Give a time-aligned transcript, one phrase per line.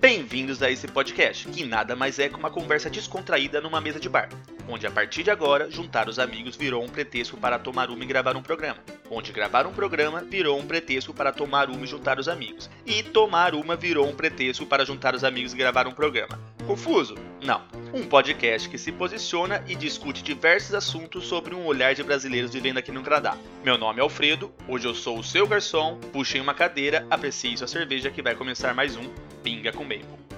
[0.00, 4.08] Bem-vindos a esse podcast, que nada mais é que uma conversa descontraída numa mesa de
[4.08, 4.30] bar,
[4.66, 8.06] onde a partir de agora, juntar os amigos virou um pretexto para tomar uma e
[8.06, 8.78] gravar um programa,
[9.10, 13.02] onde gravar um programa virou um pretexto para tomar uma e juntar os amigos, e
[13.02, 16.40] tomar uma virou um pretexto para juntar os amigos e gravar um programa.
[16.70, 17.16] Confuso?
[17.42, 17.62] Não.
[17.92, 22.78] Um podcast que se posiciona e discute diversos assuntos sobre um olhar de brasileiros vivendo
[22.78, 23.36] aqui no Canadá.
[23.64, 27.66] Meu nome é Alfredo, hoje eu sou o seu garçom, puxem uma cadeira, aprecie sua
[27.66, 29.02] cerveja que vai começar mais um
[29.42, 30.29] Pinga com Maple.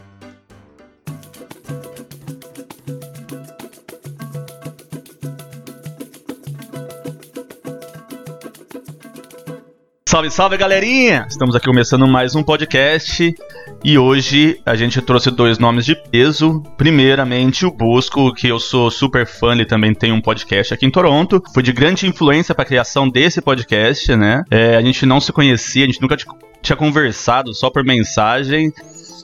[10.12, 11.24] Salve, salve galerinha!
[11.26, 13.34] Estamos aqui começando mais um podcast
[13.82, 16.62] e hoje a gente trouxe dois nomes de peso.
[16.76, 20.90] Primeiramente, o Bosco, que eu sou super fã, ele também tem um podcast aqui em
[20.90, 21.42] Toronto.
[21.54, 24.42] Foi de grande influência para a criação desse podcast, né?
[24.50, 26.18] É, a gente não se conhecia, a gente nunca
[26.60, 28.70] tinha conversado, só por mensagem.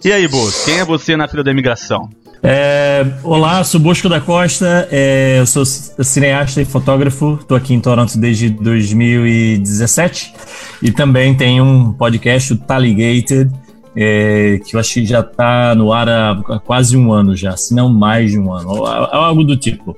[0.03, 2.09] E aí, Bosco, quem é você na fila da imigração?
[2.43, 7.81] É, olá, sou Bosco da Costa, é, eu sou cineasta e fotógrafo, estou aqui em
[7.81, 10.35] Toronto desde 2017
[10.81, 13.51] e também tenho um podcast, o Taligated,
[13.97, 17.75] é, que eu acho que já está no ar há quase um ano já, se
[17.75, 19.97] não mais de um ano, algo do tipo.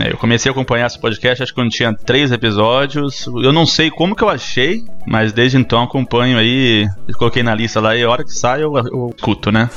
[0.00, 3.26] É, eu comecei a acompanhar esse podcast, acho que quando tinha três episódios.
[3.26, 6.88] Eu não sei como que eu achei, mas desde então acompanho aí.
[7.18, 9.68] Coloquei na lista lá e a hora que sai eu, eu escuto, né?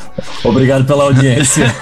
[0.43, 1.65] Obrigado pela audiência.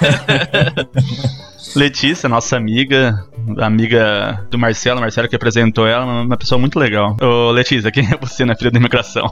[1.74, 3.22] Letícia, nossa amiga,
[3.58, 7.16] amiga do Marcelo, Marcelo que apresentou ela, uma pessoa muito legal.
[7.20, 9.26] Ô, Letícia, quem é você na filha da imigração?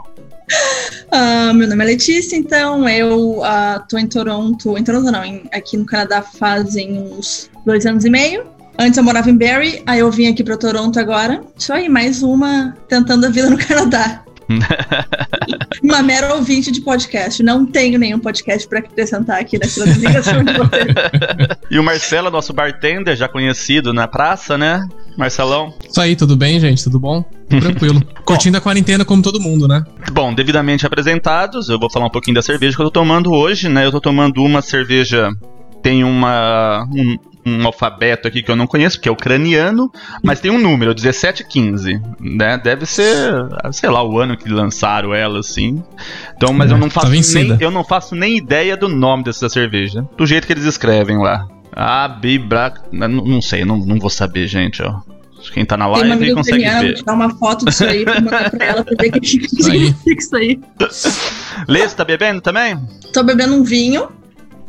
[1.10, 5.44] Uh, meu nome é Letícia, então eu uh, tô em Toronto, em Toronto não, em,
[5.52, 8.53] aqui no Canadá fazem uns dois anos e meio.
[8.78, 11.42] Antes eu morava em Barrie, aí eu vim aqui para Toronto agora.
[11.56, 14.22] Isso aí, mais uma tentando a vida no Canadá.
[15.82, 17.42] uma mera ouvinte de podcast.
[17.42, 20.94] Não tenho nenhum podcast para acrescentar aqui nessa ligação de vocês.
[21.70, 24.86] e o Marcelo, nosso bartender, já conhecido na praça, né?
[25.16, 25.72] Marcelão.
[25.88, 26.82] Isso aí, tudo bem, gente?
[26.82, 27.24] Tudo bom?
[27.48, 28.02] Tranquilo.
[28.26, 29.84] Curtindo a quarentena como todo mundo, né?
[30.12, 33.68] Bom, devidamente apresentados, eu vou falar um pouquinho da cerveja que eu tô tomando hoje,
[33.68, 33.86] né?
[33.86, 35.30] Eu tô tomando uma cerveja
[35.84, 39.90] tem uma, um, um alfabeto aqui que eu não conheço, que é ucraniano,
[40.22, 42.58] mas tem um número, 1715, né?
[42.58, 43.34] Deve ser,
[43.72, 45.82] sei lá, o ano que lançaram ela, assim.
[46.36, 48.88] Então, mas é, eu não tá faço tá nem, eu não faço nem ideia do
[48.88, 51.46] nome dessa cerveja, do jeito que eles escrevem lá.
[51.72, 55.00] Ah, Bibra, não, não sei, não, não vou saber, gente, ó.
[55.52, 56.94] Quem tá na live Tem consegue ver.
[56.94, 60.60] tirar uma foto disso aí pra mandar pra ela pra ver que significa isso aí.
[61.68, 62.78] Lê, você tá bebendo também?
[63.12, 64.08] Tô bebendo um vinho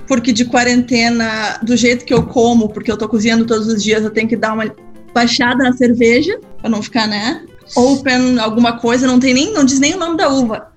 [0.07, 4.03] porque de quarentena, do jeito que eu como, porque eu tô cozinhando todos os dias,
[4.03, 4.71] eu tenho que dar uma
[5.13, 7.43] baixada na cerveja, pra não ficar, né?
[7.75, 10.67] Open, alguma coisa, não tem nem, não diz nem o nome da uva.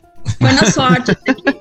[0.40, 1.16] Foi na sorte.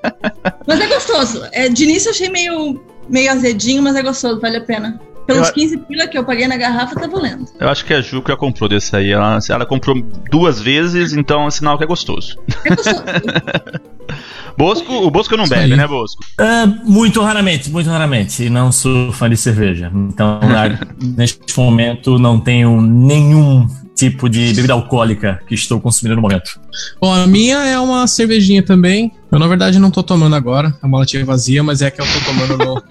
[0.65, 1.43] mas é gostoso.
[1.51, 4.99] É, de início eu achei meio, meio azedinho, mas é gostoso, vale a pena.
[5.27, 5.53] Pelos eu...
[5.53, 7.45] 15 pila que eu paguei na garrafa, tá valendo.
[7.59, 9.11] Eu acho que a Ju que comprou desse aí.
[9.11, 10.01] Ela, ela comprou
[10.31, 12.37] duas vezes, então é sinal que é gostoso.
[12.63, 13.03] É gostoso.
[14.57, 16.23] Bosco, o Bosco não bebe, né, Bosco?
[16.39, 18.43] Uh, muito raramente, muito raramente.
[18.43, 19.91] E não sou fã de cerveja.
[19.93, 20.39] Então,
[21.15, 26.59] neste momento, não tenho nenhum tipo de bebida alcoólica que estou consumindo no momento.
[27.01, 29.11] Bom, a minha é uma cervejinha também.
[29.31, 30.75] Eu, na verdade, não tô tomando agora.
[30.81, 32.83] A latinha vazia, mas é a que eu tô tomando no,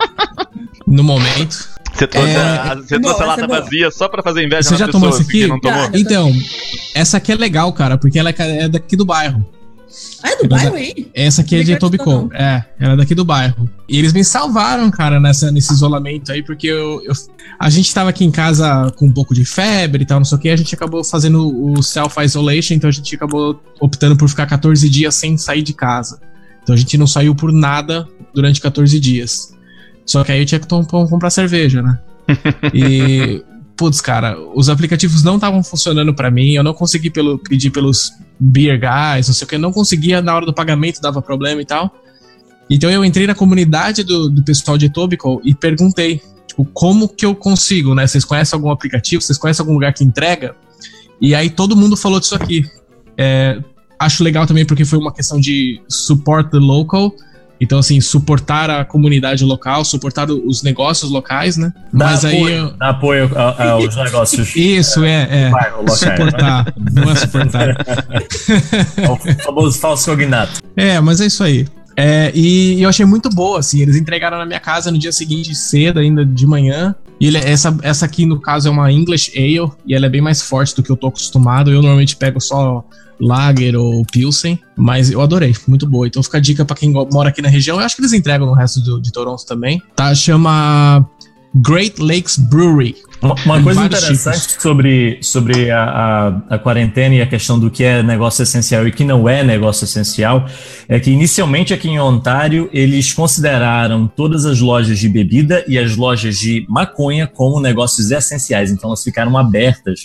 [0.87, 1.76] no momento.
[1.97, 2.37] Você trouxe, é...
[2.37, 5.23] a, você trouxe a lata é vazia só pra fazer inveja Você já tomou essa
[5.23, 5.47] aqui?
[5.47, 5.91] não tomou?
[5.95, 6.33] Então,
[6.95, 9.45] essa aqui é legal, cara, porque ela é daqui do bairro.
[10.23, 11.11] Ah, é do bairro aí?
[11.15, 12.34] Essa aqui é de Etobicoke.
[12.34, 13.69] É, ela é daqui do bairro.
[13.89, 17.12] E eles me salvaram, cara, nessa, nesse isolamento aí, porque eu, eu,
[17.59, 20.37] a gente tava aqui em casa com um pouco de febre e tal, não sei
[20.37, 24.47] o que, a gente acabou fazendo o self-isolation, então a gente acabou optando por ficar
[24.47, 26.21] 14 dias sem sair de casa.
[26.63, 29.56] Então a gente não saiu por nada durante 14 dias.
[30.06, 31.99] Só que aí eu tinha que comprar cerveja, né?
[32.72, 33.44] E
[33.77, 38.12] putz, cara, os aplicativos não estavam funcionando para mim, eu não consegui pelo, pedir pelos
[38.41, 41.66] beer guys, não sei o que, não conseguia na hora do pagamento, dava problema e
[41.66, 41.95] tal.
[42.71, 47.25] Então eu entrei na comunidade do, do pessoal de Etobicoke e perguntei, tipo, como que
[47.25, 48.07] eu consigo, né?
[48.07, 49.22] Vocês conhecem algum aplicativo?
[49.22, 50.57] Vocês conhecem algum lugar que entrega?
[51.21, 52.69] E aí todo mundo falou disso aqui.
[53.16, 53.60] É,
[53.98, 57.15] acho legal também porque foi uma questão de support the local,
[57.61, 61.73] então, assim, suportar a comunidade local, suportar os negócios locais, né?
[61.93, 62.75] Dá Mas apoio, aí.
[62.79, 64.55] Dá apoio aos negócios.
[64.55, 65.51] Isso, é, é.
[65.51, 66.65] Local, suportar.
[66.67, 66.73] Né?
[66.93, 67.69] Não é suportar.
[68.97, 70.61] É o famoso falso cognato.
[70.77, 71.67] É, mas é isso aí.
[71.97, 73.81] É, e eu achei muito boa, assim.
[73.81, 76.95] Eles entregaram na minha casa no dia seguinte, cedo, ainda de manhã.
[77.19, 80.21] E ele, essa, essa aqui, no caso, é uma English Ale, e ela é bem
[80.21, 81.71] mais forte do que eu tô acostumado.
[81.71, 82.85] Eu normalmente pego só
[83.21, 86.07] Lager ou Pilsen, mas eu adorei, muito boa.
[86.07, 87.78] Então fica a dica para quem mora aqui na região.
[87.78, 89.83] Eu acho que eles entregam no resto do, de Toronto também.
[89.95, 91.07] Tá, chama
[91.54, 92.97] Great Lakes Brewery.
[93.22, 94.63] Uma, uma coisa interessante tipos.
[94.63, 98.92] sobre, sobre a, a, a, quarentena e a questão do que é negócio essencial e
[98.92, 100.47] que não é negócio essencial
[100.86, 105.97] é que inicialmente aqui em Ontário eles consideraram todas as lojas de bebida e as
[105.97, 110.03] lojas de maconha como negócios essenciais, então elas ficaram abertas,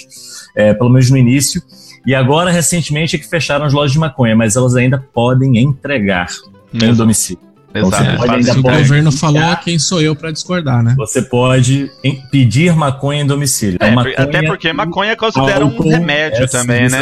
[0.55, 1.61] é, pelo menos no início.
[2.05, 6.27] E agora, recentemente, é que fecharam as lojas de maconha, mas elas ainda podem entregar
[6.73, 7.51] no domicílio.
[7.73, 8.03] Exato.
[8.03, 10.93] Então, pode, o governo falou, quem sou eu para discordar, né?
[10.97, 11.89] Você pode
[12.29, 13.77] pedir maconha em domicílio.
[13.79, 17.01] É, maconha, até porque maconha considera um remédio é também, né?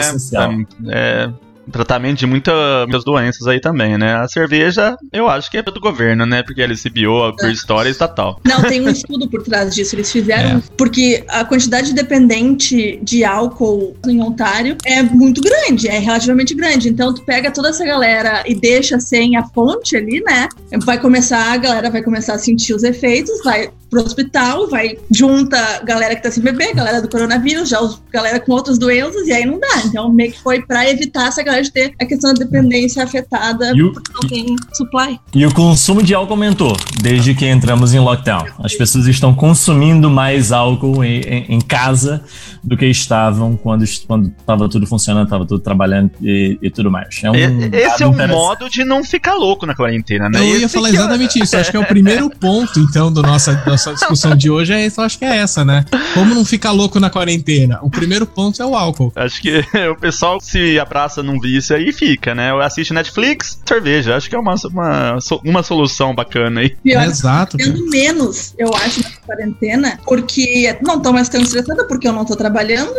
[0.90, 1.30] É,
[1.72, 2.52] tratamento de muita,
[2.84, 4.16] muitas doenças aí também, né?
[4.16, 6.44] A cerveja, eu acho que é do governo, né?
[6.44, 8.40] Porque a LCBO, a Beer Story e estatal.
[8.46, 9.96] Não, tem um estudo por trás disso.
[9.96, 10.58] Eles fizeram.
[10.58, 10.62] É.
[10.78, 16.90] Porque a quantidade dependente de álcool em Ontário é muito grande, é relativamente grande.
[16.90, 20.48] Então, tu pega toda essa galera e deixa sem a fonte ali, né?
[20.84, 25.82] Vai começar, a galera vai começar a sentir os efeitos, vai pro hospital, vai junta
[25.84, 29.34] galera que tá sem beber, galera do coronavírus, já os, galera com outras doenças, e
[29.34, 29.82] aí não dá.
[29.86, 33.74] Então, meio que foi para evitar essa galera de ter a questão da dependência afetada
[33.74, 35.20] o, porque não tem supply.
[35.34, 38.46] E o consumo de álcool aumentou desde que entramos em lockdown.
[38.64, 42.24] As pessoas estão consumindo mais álcool em, em, em casa
[42.64, 47.22] do que estavam quando estava tudo funcionando, estava tudo trabalhando e, e tudo mais.
[47.24, 47.36] É um
[47.74, 50.40] Esse é um modo de não ficar louco na quarentena, né?
[50.40, 51.56] Eu ia falar exatamente isso.
[51.58, 54.74] Acho que é o primeiro ponto, então, do nossa, da nossa discussão de hoje.
[54.74, 55.86] É isso, acho que é essa, né?
[56.14, 57.80] Como não ficar louco na quarentena?
[57.82, 59.12] O primeiro ponto é o álcool.
[59.16, 62.52] Acho que o pessoal se abraça num vício aí fica, né?
[62.64, 64.16] Assiste Netflix, cerveja.
[64.16, 66.76] Acho que é uma, uma, uma solução bacana aí.
[66.84, 67.58] Pior, Exato.
[67.58, 72.26] Tendo menos, eu acho, na quarentena, porque não tô mais tão estressada, porque eu não
[72.26, 72.94] tô trabalhando.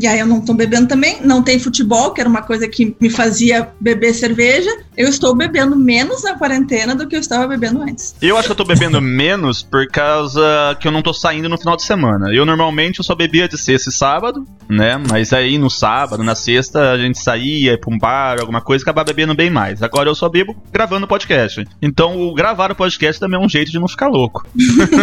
[0.00, 1.18] E aí eu não tô bebendo também.
[1.22, 4.70] Não tem futebol, que era uma coisa que me fazia beber cerveja.
[4.96, 8.14] Eu estou bebendo menos na quarentena do que eu estava bebendo antes.
[8.20, 11.58] Eu acho que eu tô bebendo menos por causa que eu não tô saindo no
[11.58, 12.32] final de semana.
[12.32, 15.00] Eu normalmente eu só bebia de sexta e sábado, né?
[15.10, 18.82] Mas aí no sábado, na sexta, a gente saía, ia pra um bar, alguma coisa,
[18.82, 19.82] e acabava bebendo bem mais.
[19.82, 21.64] Agora eu só bebo gravando podcast.
[21.80, 24.46] Então o gravar o podcast também é um jeito de não ficar louco.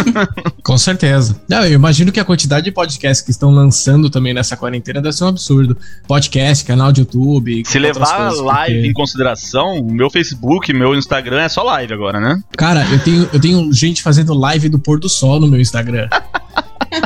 [0.63, 1.41] Com certeza.
[1.49, 5.13] Não, eu imagino que a quantidade de podcasts que estão lançando também nessa quarentena deve
[5.13, 5.77] ser um absurdo.
[6.07, 7.63] Podcast, canal de YouTube.
[7.65, 8.87] Se levar live porque...
[8.87, 12.41] em consideração, o meu Facebook, meu Instagram é só live agora, né?
[12.57, 16.09] Cara, eu tenho, eu tenho gente fazendo live do pôr do sol no meu Instagram.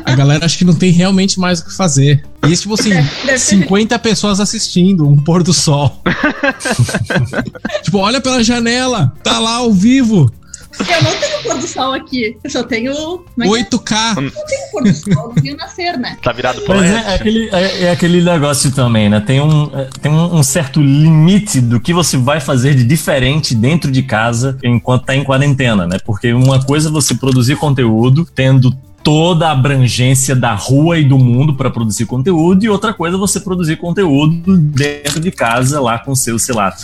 [0.04, 2.24] A galera acho que não tem realmente mais o que fazer.
[2.48, 2.92] E tipo assim,
[3.38, 6.02] 50 pessoas assistindo um pôr do sol.
[7.84, 10.32] tipo, olha pela janela, tá lá ao vivo.
[10.80, 12.38] Eu não tenho pôr do sol aqui.
[12.44, 12.94] Eu só tenho.
[13.38, 13.94] 8K.
[13.94, 14.18] É?
[14.18, 16.18] Eu não tenho pôr do sol, não tenho nascer, né?
[16.22, 19.20] Tá virado pro Mas é, é, aquele, é, é, aquele negócio também, né?
[19.20, 23.56] Tem, um, é, tem um, um, certo limite do que você vai fazer de diferente
[23.56, 25.98] dentro de casa enquanto tá em quarentena, né?
[26.04, 28.76] Porque uma coisa é você produzir conteúdo tendo
[29.06, 33.20] toda a abrangência da rua e do mundo para produzir conteúdo, e outra coisa é
[33.20, 36.76] você produzir conteúdo dentro de casa lá com seu, sei lá,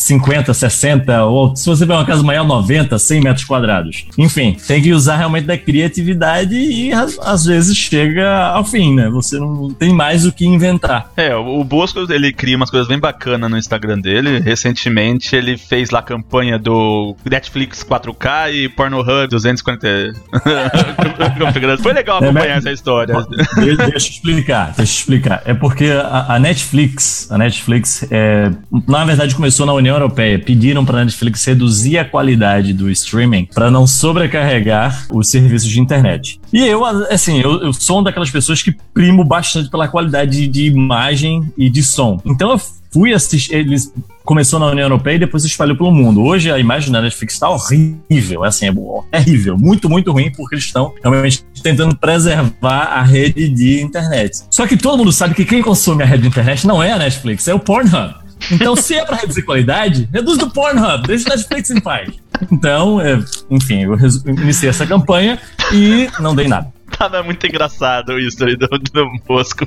[0.00, 4.06] 50, 60, ou se você vê uma casa maior, 90, 100 metros quadrados.
[4.16, 9.10] Enfim, tem que usar realmente da criatividade e às vezes chega ao fim, né?
[9.10, 11.10] Você não tem mais o que inventar.
[11.16, 14.40] É, o Bosco, ele cria umas coisas bem bacanas no Instagram dele.
[14.40, 20.14] Recentemente, ele fez lá a campanha do Netflix 4K e Pornhub 240
[21.82, 23.14] Foi legal é, acompanhar é, essa história.
[23.54, 25.42] Deixa eu explicar, deixa eu explicar.
[25.44, 28.50] É porque a, a Netflix, a Netflix, é,
[28.88, 32.90] na verdade, começou na União União Europeia pediram para a Netflix reduzir a qualidade do
[32.90, 36.40] streaming para não sobrecarregar os serviços de internet.
[36.52, 40.66] E eu, assim, eu, eu sou uma daquelas pessoas que primo bastante pela qualidade de
[40.66, 42.20] imagem e de som.
[42.24, 42.60] Então eu
[42.92, 43.54] fui assistir.
[43.54, 43.92] Eles
[44.24, 46.22] começou na União Europeia e depois se espalhou pelo mundo.
[46.22, 48.72] Hoje a imagem da Netflix está horrível, assim, é
[49.10, 54.44] terrível, muito, muito ruim, porque eles estão realmente tentando preservar a rede de internet.
[54.50, 56.98] Só que todo mundo sabe que quem consome a rede de internet não é a
[56.98, 58.29] Netflix, é o Pornhub.
[58.50, 62.10] Então, se é pra reduzir qualidade, reduz do Pornhub, deixa o Netflix em paz.
[62.50, 65.38] Então, é, enfim, eu iniciei essa campanha
[65.72, 66.72] e não dei nada.
[66.96, 69.66] Tava muito engraçado isso aí do, do Bosco.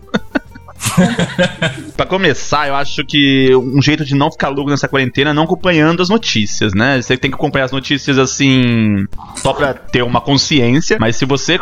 [1.95, 5.43] pra começar, eu acho que um jeito de não ficar louco nessa quarentena é não
[5.43, 7.01] acompanhando as notícias, né?
[7.01, 9.05] Você tem que acompanhar as notícias assim,
[9.37, 11.59] só pra ter uma consciência, mas se você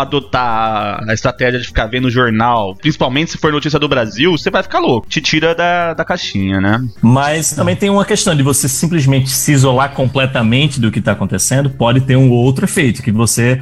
[0.00, 4.50] adotar a estratégia de ficar vendo o jornal, principalmente se for notícia do Brasil, você
[4.50, 5.08] vai ficar louco.
[5.08, 6.84] Te tira da, da caixinha, né?
[7.00, 11.70] Mas também tem uma questão de você simplesmente se isolar completamente do que tá acontecendo,
[11.70, 13.60] pode ter um outro efeito, que você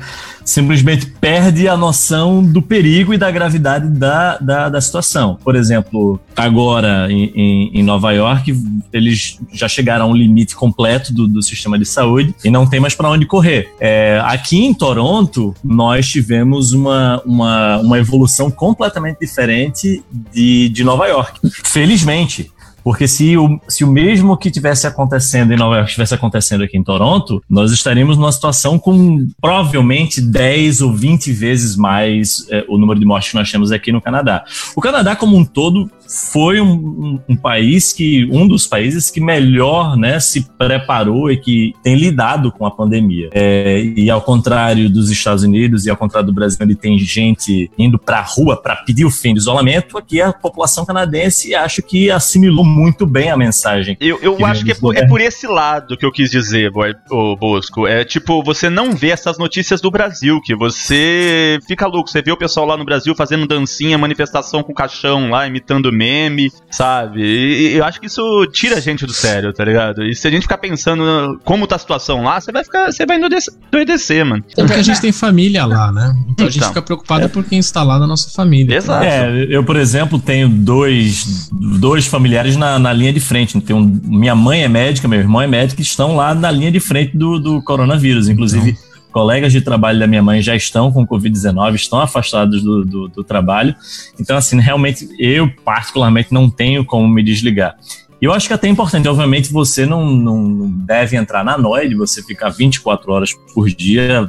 [0.51, 5.39] simplesmente perde a noção do perigo e da gravidade da, da, da situação.
[5.45, 8.53] Por exemplo, agora em, em, Nova York,
[8.93, 12.81] eles já chegaram a um limite completo do, do sistema de saúde e não tem
[12.81, 13.73] mais para onde correr.
[13.79, 20.03] É, aqui em Toronto, nós tivemos uma, uma, uma evolução completamente diferente
[20.33, 21.41] de, de Nova York.
[21.65, 22.51] Felizmente.
[22.83, 26.77] Porque se o, se o mesmo que tivesse acontecendo em Nova York estivesse acontecendo aqui
[26.77, 32.79] em Toronto, nós estaríamos numa situação com provavelmente 10 ou 20 vezes mais é, o
[32.79, 34.45] número de mortes que nós temos aqui no Canadá.
[34.75, 39.21] O Canadá, como um todo, foi um, um, um, país que, um dos países que
[39.21, 43.31] melhor né, se preparou e que tem lidado com a pandemia.
[43.33, 47.71] É, e ao contrário dos Estados Unidos e ao contrário do Brasil, onde tem gente
[47.79, 51.83] indo para a rua para pedir o fim do isolamento, aqui a população canadense acho
[51.83, 53.97] que assimilou muito bem a mensagem.
[54.01, 56.95] Eu, eu acho que é por, é por, esse lado que eu quis dizer, boy,
[57.11, 57.87] o Bosco.
[57.87, 62.11] É tipo, você não vê essas notícias do Brasil, que você fica louco.
[62.11, 66.51] Você vê o pessoal lá no Brasil fazendo dancinha, manifestação com caixão lá, imitando meme,
[66.71, 67.21] sabe?
[67.23, 70.03] E, e eu acho que isso tira a gente do sério, tá ligado?
[70.03, 73.05] E se a gente ficar pensando como tá a situação lá, você vai ficar, você
[73.05, 74.43] vai endoidecer, mano.
[74.57, 76.11] É porque a gente tem família lá, né?
[76.11, 76.69] Então, então a gente então.
[76.69, 77.29] fica preocupado é.
[77.29, 78.77] por quem está lá na nossa família.
[78.77, 79.05] Exato.
[79.05, 83.59] É, eu, por exemplo, tenho dois, dois familiares na, na linha de frente.
[83.59, 87.17] Então, minha mãe é médica, meu irmão é médico, estão lá na linha de frente
[87.17, 88.29] do, do coronavírus.
[88.29, 88.90] Inclusive, então.
[89.11, 93.25] Colegas de trabalho da minha mãe já estão com Covid-19, estão afastados do, do, do
[93.25, 93.75] trabalho.
[94.19, 97.77] Então, assim, realmente, eu particularmente não tenho como me desligar.
[98.21, 101.89] E eu acho que é até importante, obviamente, você não, não deve entrar na noia
[101.97, 104.29] você ficar 24 horas por dia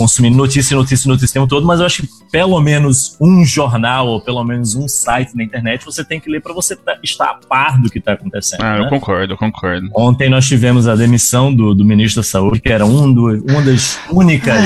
[0.00, 4.08] consumindo notícia, notícia, notícia o tempo todo, mas eu acho que pelo menos um jornal
[4.08, 7.26] ou pelo menos um site na internet você tem que ler para você tá, estar
[7.26, 8.62] a par do que está acontecendo.
[8.62, 8.84] Ah, né?
[8.86, 9.90] eu concordo, eu concordo.
[9.94, 13.60] Ontem nós tivemos a demissão do, do ministro da Saúde, que era um do, uma
[13.60, 14.58] das únicas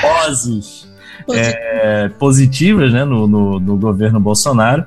[0.00, 0.86] vozes
[1.34, 4.84] é, positivas né, no, no, no, governo Bolsonaro.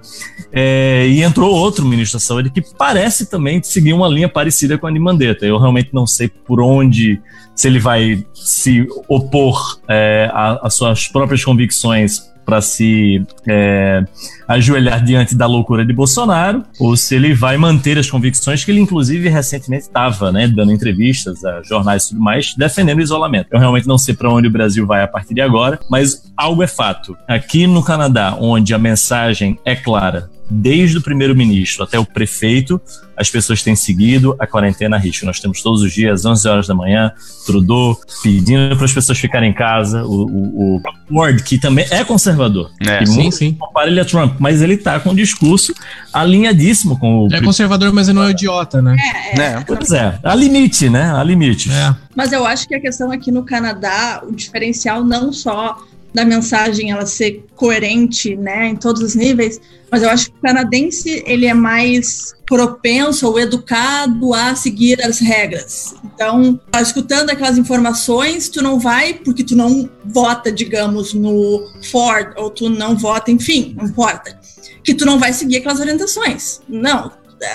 [0.51, 4.87] É, e entrou outro ministro da Saúde que parece também seguir uma linha parecida com
[4.87, 5.45] a de Mandetta.
[5.45, 7.21] Eu realmente não sei por onde,
[7.55, 14.03] se ele vai se opor é, às suas próprias convicções para se é,
[14.47, 18.79] ajoelhar diante da loucura de Bolsonaro, ou se ele vai manter as convicções que ele,
[18.79, 23.49] inclusive, recentemente estava, né, dando entrevistas a jornais e tudo mais, defendendo o isolamento.
[23.51, 26.63] Eu realmente não sei para onde o Brasil vai a partir de agora, mas algo
[26.63, 27.15] é fato.
[27.27, 32.81] Aqui no Canadá, onde a mensagem é clara, desde o primeiro-ministro até o prefeito,
[33.15, 35.25] as pessoas têm seguido a quarentena a risco.
[35.25, 37.11] Nós temos todos os dias, 11 horas da manhã,
[37.45, 40.03] Trudeau pedindo para as pessoas ficarem em casa.
[40.05, 42.71] O, o, o Ward, que também é conservador.
[42.79, 43.53] É, sim, sim.
[43.53, 45.73] Compara ele a Trump, mas ele está com um discurso
[46.13, 47.33] alinhadíssimo com o.
[47.33, 48.95] É conservador, mas ele não é idiota, né?
[49.35, 49.45] É, é.
[49.45, 49.63] é.
[49.65, 51.13] Pois é, a limite, né?
[51.13, 51.69] A limite.
[51.69, 51.95] É.
[52.15, 55.77] Mas eu acho que a questão aqui no Canadá, o diferencial não só
[56.13, 59.59] da mensagem ela ser coerente, né, em todos os níveis,
[59.91, 65.19] mas eu acho que o canadense ele é mais propenso ou educado a seguir as
[65.19, 65.95] regras.
[66.03, 72.33] Então, tá escutando aquelas informações, tu não vai porque tu não vota, digamos, no Ford
[72.37, 74.39] ou tu não vota, enfim, não importa,
[74.83, 76.61] que tu não vai seguir aquelas orientações.
[76.67, 77.11] Não,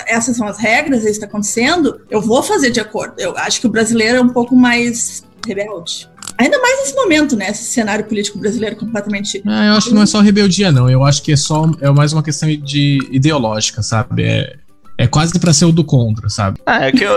[0.07, 3.19] essas são as regras, isso está acontecendo, eu vou fazer de acordo.
[3.19, 6.09] Eu acho que o brasileiro é um pouco mais rebelde.
[6.37, 7.49] Ainda mais nesse momento, né?
[7.49, 9.41] Esse cenário político brasileiro completamente.
[9.45, 10.89] Ah, eu acho que não é só rebeldia, não.
[10.89, 14.23] Eu acho que é só é mais uma questão de ideológica, sabe?
[14.23, 14.55] É,
[14.97, 16.59] é quase para ser o do contra, sabe?
[16.65, 17.13] Ah, é que eu,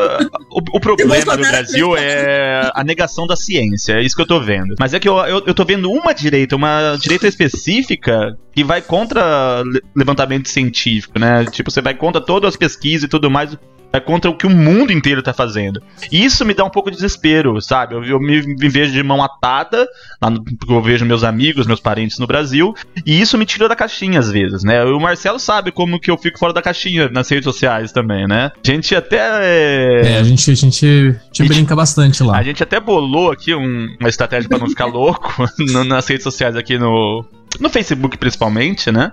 [0.50, 4.40] o, o, problema do Brasil é a negação da ciência, é isso que eu tô
[4.40, 4.75] vendo.
[4.78, 8.82] Mas é que eu, eu, eu tô vendo uma direita, uma direita específica que vai
[8.82, 9.62] contra
[9.94, 11.44] levantamento científico, né?
[11.46, 13.56] Tipo, você vai contra todas as pesquisas e tudo mais
[13.92, 15.83] é contra o que o mundo inteiro tá fazendo.
[16.12, 17.95] E isso me dá um pouco de desespero, sabe?
[17.95, 19.87] Eu, eu me, me, vejo de mão atada,
[20.21, 22.75] no, porque eu vejo meus amigos, meus parentes no Brasil,
[23.07, 24.85] e isso me tira da caixinha às vezes, né?
[24.85, 28.52] O Marcelo sabe como que eu fico fora da caixinha nas redes sociais também, né?
[28.57, 29.18] A gente até.
[29.18, 32.37] É, é a gente, a gente, a gente brinca bastante lá.
[32.37, 35.45] A gente até bolou aqui um, uma estratégia para não ficar louco
[35.87, 37.25] nas redes sociais aqui no.
[37.59, 39.11] No Facebook principalmente, né?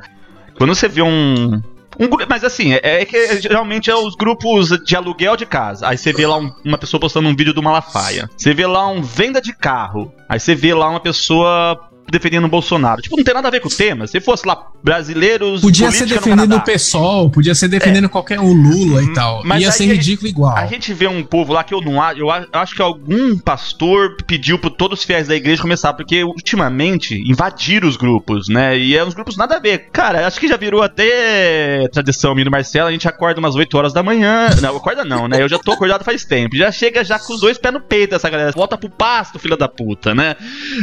[0.58, 1.62] Quando você vê um,
[2.00, 5.88] um, mas assim, é, é, que geralmente é os grupos de aluguel de casa.
[5.88, 8.30] Aí você vê lá um, uma pessoa postando um vídeo do Malafaia.
[8.38, 10.12] Você vê lá um venda de carro.
[10.28, 13.02] Aí você vê lá uma pessoa defendendo o Bolsonaro.
[13.02, 14.08] Tipo, não tem nada a ver com o tema.
[14.08, 15.62] Se fosse lá, brasileiros.
[15.62, 18.10] Podia ser defendendo o PSOL, podia ser defendendo é.
[18.10, 19.42] qualquer um Lula e hum, tal.
[19.44, 20.56] Mas Ia ser ridículo igual.
[20.56, 22.20] A gente vê um povo lá que eu não acho.
[22.20, 27.16] Eu acho que algum pastor pediu para todos os fiéis da igreja começar, porque ultimamente
[27.30, 28.78] invadiram os grupos, né?
[28.78, 29.90] E é uns grupos nada a ver.
[29.92, 32.88] Cara, acho que já virou até tradição minha do Marcelo.
[32.88, 34.50] A gente acorda umas 8 horas da manhã.
[34.62, 35.42] Não, acorda não, né?
[35.42, 36.56] Eu já tô acordado faz tempo.
[36.56, 38.52] Já chega já com os dois pés no peito essa galera.
[38.52, 40.36] Volta pro pasto, filha da puta, né?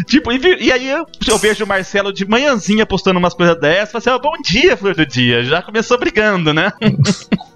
[0.07, 3.91] Tipo, e, e aí eu, eu, vejo o Marcelo de manhãzinha postando umas coisas dessas.
[3.91, 5.45] Falo assim, oh, bom dia, flor do dia.
[5.45, 6.73] Já começou brigando, né?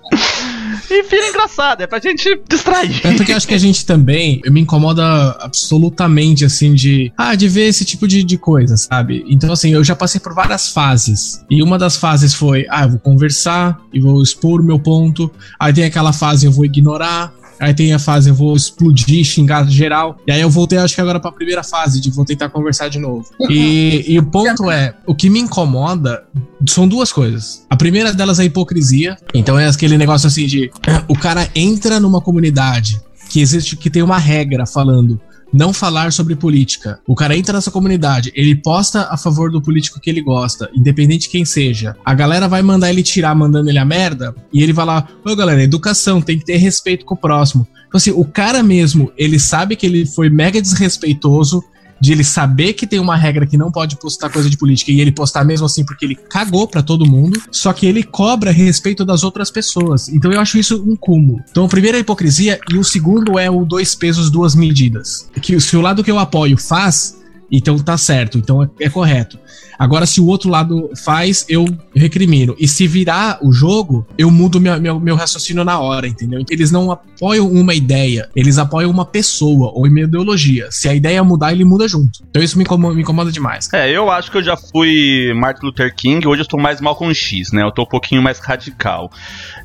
[0.89, 3.01] E vira engraçado, é pra gente distrair.
[3.17, 5.05] Porque eu acho que a gente também me incomoda
[5.41, 7.13] absolutamente, assim, de.
[7.17, 9.25] Ah, de ver esse tipo de, de coisa, sabe?
[9.29, 11.45] Então, assim, eu já passei por várias fases.
[11.51, 15.31] E uma das fases foi: ah, eu vou conversar e vou expor o meu ponto.
[15.59, 17.33] Aí tem aquela fase, eu vou ignorar.
[17.59, 20.19] Aí tem a fase, eu vou explodir, xingar geral.
[20.27, 22.99] E aí eu voltei, acho que agora pra primeira fase, de vou tentar conversar de
[22.99, 23.27] novo.
[23.49, 26.25] E, e o ponto é, o que me incomoda
[26.69, 27.65] são duas coisas.
[27.71, 29.17] A primeira delas é a hipocrisia.
[29.33, 30.71] Então é aquele negócio assim de
[31.09, 35.21] o cara entra numa comunidade que existe, que tem uma regra falando
[35.53, 37.01] não falar sobre política.
[37.07, 41.23] O cara entra nessa comunidade, ele posta a favor do político que ele gosta, independente
[41.23, 41.97] de quem seja.
[42.05, 45.37] A galera vai mandar ele tirar, mandando ele a merda, e ele vai lá, ô
[45.37, 47.67] galera, educação, tem que ter respeito com o próximo.
[47.87, 51.63] Então, assim, o cara mesmo, ele sabe que ele foi mega desrespeitoso,
[52.01, 55.01] de ele saber que tem uma regra que não pode postar coisa de política e
[55.01, 59.05] ele postar mesmo assim porque ele cagou para todo mundo, só que ele cobra respeito
[59.05, 60.09] das outras pessoas.
[60.09, 61.43] Então eu acho isso um cúmulo.
[61.51, 65.29] Então o primeiro é a hipocrisia e o segundo é o dois pesos, duas medidas.
[65.41, 67.17] Que se o lado que eu apoio faz,
[67.51, 69.39] então tá certo, então é, é correto.
[69.79, 72.57] Agora, se o outro lado faz, eu recrimino.
[72.59, 76.43] E se virar o jogo, eu mudo meu, meu, meu raciocínio na hora, entendeu?
[76.51, 80.69] Eles não apoiam uma ideia, eles apoiam uma pessoa ou uma ideologia.
[80.71, 82.21] Se a ideia mudar, ele muda junto.
[82.31, 83.71] Então isso me incomoda, me incomoda demais.
[83.73, 86.97] É, eu acho que eu já fui Martin Luther King, hoje eu estou mais mal
[86.97, 87.63] com X, né?
[87.63, 89.11] Eu tô um pouquinho mais radical.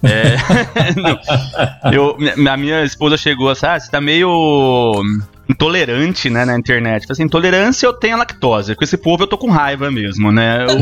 [0.03, 0.35] É,
[1.95, 2.17] eu,
[2.49, 4.29] a minha esposa chegou assim, ah, você tá meio
[5.49, 7.05] intolerante, né, na internet.
[7.09, 8.75] Assim, intolerância eu tenho a lactose.
[8.75, 10.65] Com esse povo eu tô com raiva mesmo, né?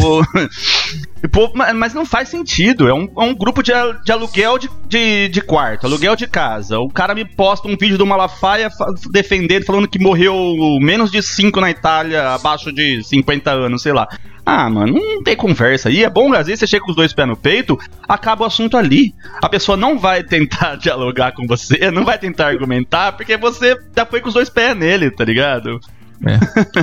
[1.21, 2.87] O, povo, mas não faz sentido.
[2.87, 3.71] É um, é um grupo de,
[4.05, 6.79] de aluguel de, de, de, quarto, aluguel de casa.
[6.79, 8.69] O cara me posta um vídeo do Malafaia
[9.11, 10.35] defendendo, falando que morreu
[10.81, 14.07] menos de 5 na Itália, abaixo de 50 anos, sei lá.
[14.51, 15.91] Ah, mano, não tem conversa.
[15.91, 17.77] E é bom, às vezes você chega com os dois pés no peito,
[18.07, 19.13] acaba o assunto ali.
[19.43, 24.07] A pessoa não vai tentar dialogar com você, não vai tentar argumentar, porque você já
[24.07, 25.79] foi com os dois pés nele, tá ligado?
[26.25, 26.39] É.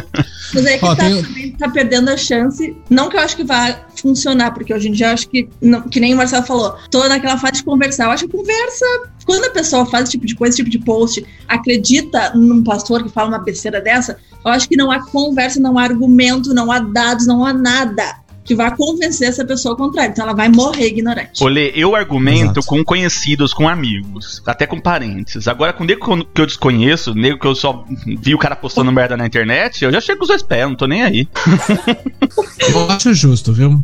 [0.54, 1.52] Mas é que Ó, tá, tem...
[1.52, 2.76] tá, perdendo a chance.
[2.88, 5.82] Não que eu acho que vai funcionar, porque hoje em dia eu acho que, não,
[5.82, 8.04] que nem o Marcelo falou, tô naquela fase de conversar.
[8.04, 8.84] Eu acho que conversa.
[9.25, 13.02] Quando a pessoa faz esse tipo de coisa, esse tipo de post, acredita num pastor
[13.02, 16.70] que fala uma besteira dessa, eu acho que não há conversa, não há argumento, não
[16.70, 20.13] há dados, não há nada que vai convencer essa pessoa ao contrário.
[20.13, 21.43] Então ela vai morrer ignorante.
[21.43, 22.67] Olê, eu argumento Exato.
[22.67, 25.49] com conhecidos, com amigos, até com parentes.
[25.49, 27.85] Agora, com nego que eu desconheço, nego que eu só
[28.21, 30.76] vi o cara postando merda na internet, eu já chego com os dois pés, não
[30.76, 31.28] tô nem aí.
[32.73, 33.80] eu acho justo, viu?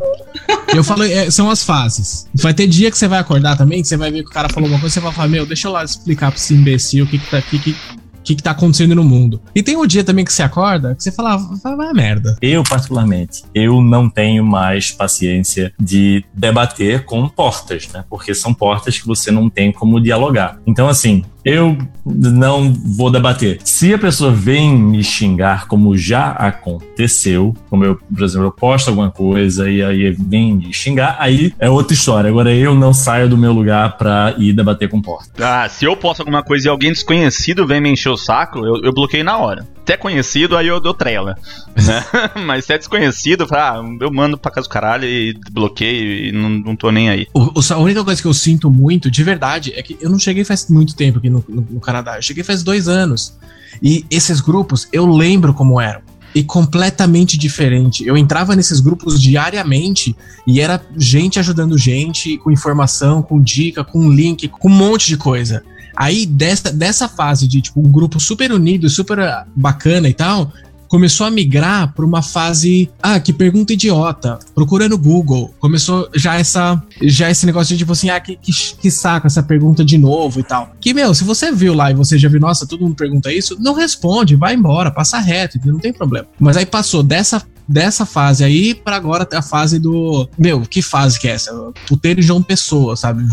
[0.75, 2.29] Eu falo, é, são as fases.
[2.35, 4.49] Vai ter dia que você vai acordar também, que você vai ver que o cara
[4.49, 7.09] falou uma coisa, você vai falar, meu, deixa eu lá explicar pra esse imbecil o
[7.09, 7.77] que que tá aqui, que
[8.23, 9.43] o que, que tá acontecendo no mundo.
[9.55, 12.37] E tem um dia também que você acorda que você fala, vai, vai merda.
[12.41, 18.05] Eu, particularmente, eu não tenho mais paciência de debater com portas, né?
[18.09, 20.59] Porque são portas que você não tem como dialogar.
[20.67, 23.59] Então, assim, eu não vou debater.
[23.65, 28.89] Se a pessoa vem me xingar, como já aconteceu, como eu, por exemplo, eu posto
[28.89, 32.31] alguma coisa e aí vem me xingar, aí é outra história.
[32.31, 35.31] Agora eu não saio do meu lugar pra ir debater com porta.
[35.39, 38.83] Ah, se eu posto alguma coisa e alguém desconhecido vem me encher o saco, eu,
[38.83, 39.67] eu bloqueei na hora.
[39.85, 41.37] Se é conhecido, aí eu dou trela.
[41.73, 42.05] Né?
[42.45, 46.51] Mas se é desconhecido, ah, eu mando pra casa do caralho e bloqueio e não,
[46.51, 47.27] não tô nem aí.
[47.33, 50.45] O, a única coisa que eu sinto muito, de verdade, é que eu não cheguei
[50.45, 52.17] faz muito tempo aqui no, no, no Canadá.
[52.19, 53.37] Eu cheguei faz dois anos.
[53.83, 56.03] E esses grupos, eu lembro como eram
[56.35, 58.07] e completamente diferente.
[58.07, 60.17] Eu entrava nesses grupos diariamente
[60.47, 65.17] e era gente ajudando gente, com informação, com dica, com link, com um monte de
[65.17, 65.63] coisa.
[65.95, 69.19] Aí, dessa, dessa fase de, tipo, um grupo super unido, super
[69.55, 70.51] bacana e tal,
[70.93, 75.51] começou a migrar para uma fase, ah, que pergunta idiota, procura no Google.
[75.59, 79.43] Começou já essa já esse negócio de tipo assim, ah, que, que, que, saco essa
[79.43, 80.71] pergunta de novo e tal.
[80.79, 83.57] Que, meu, se você viu lá e você já viu, nossa, todo mundo pergunta isso,
[83.59, 86.27] não responde, vai embora, passa reto, não tem problema.
[86.39, 90.29] Mas aí passou dessa dessa fase aí para agora a fase do.
[90.39, 91.53] Meu, que fase que é essa?
[91.87, 93.25] Puteiro de João Pessoa, sabe?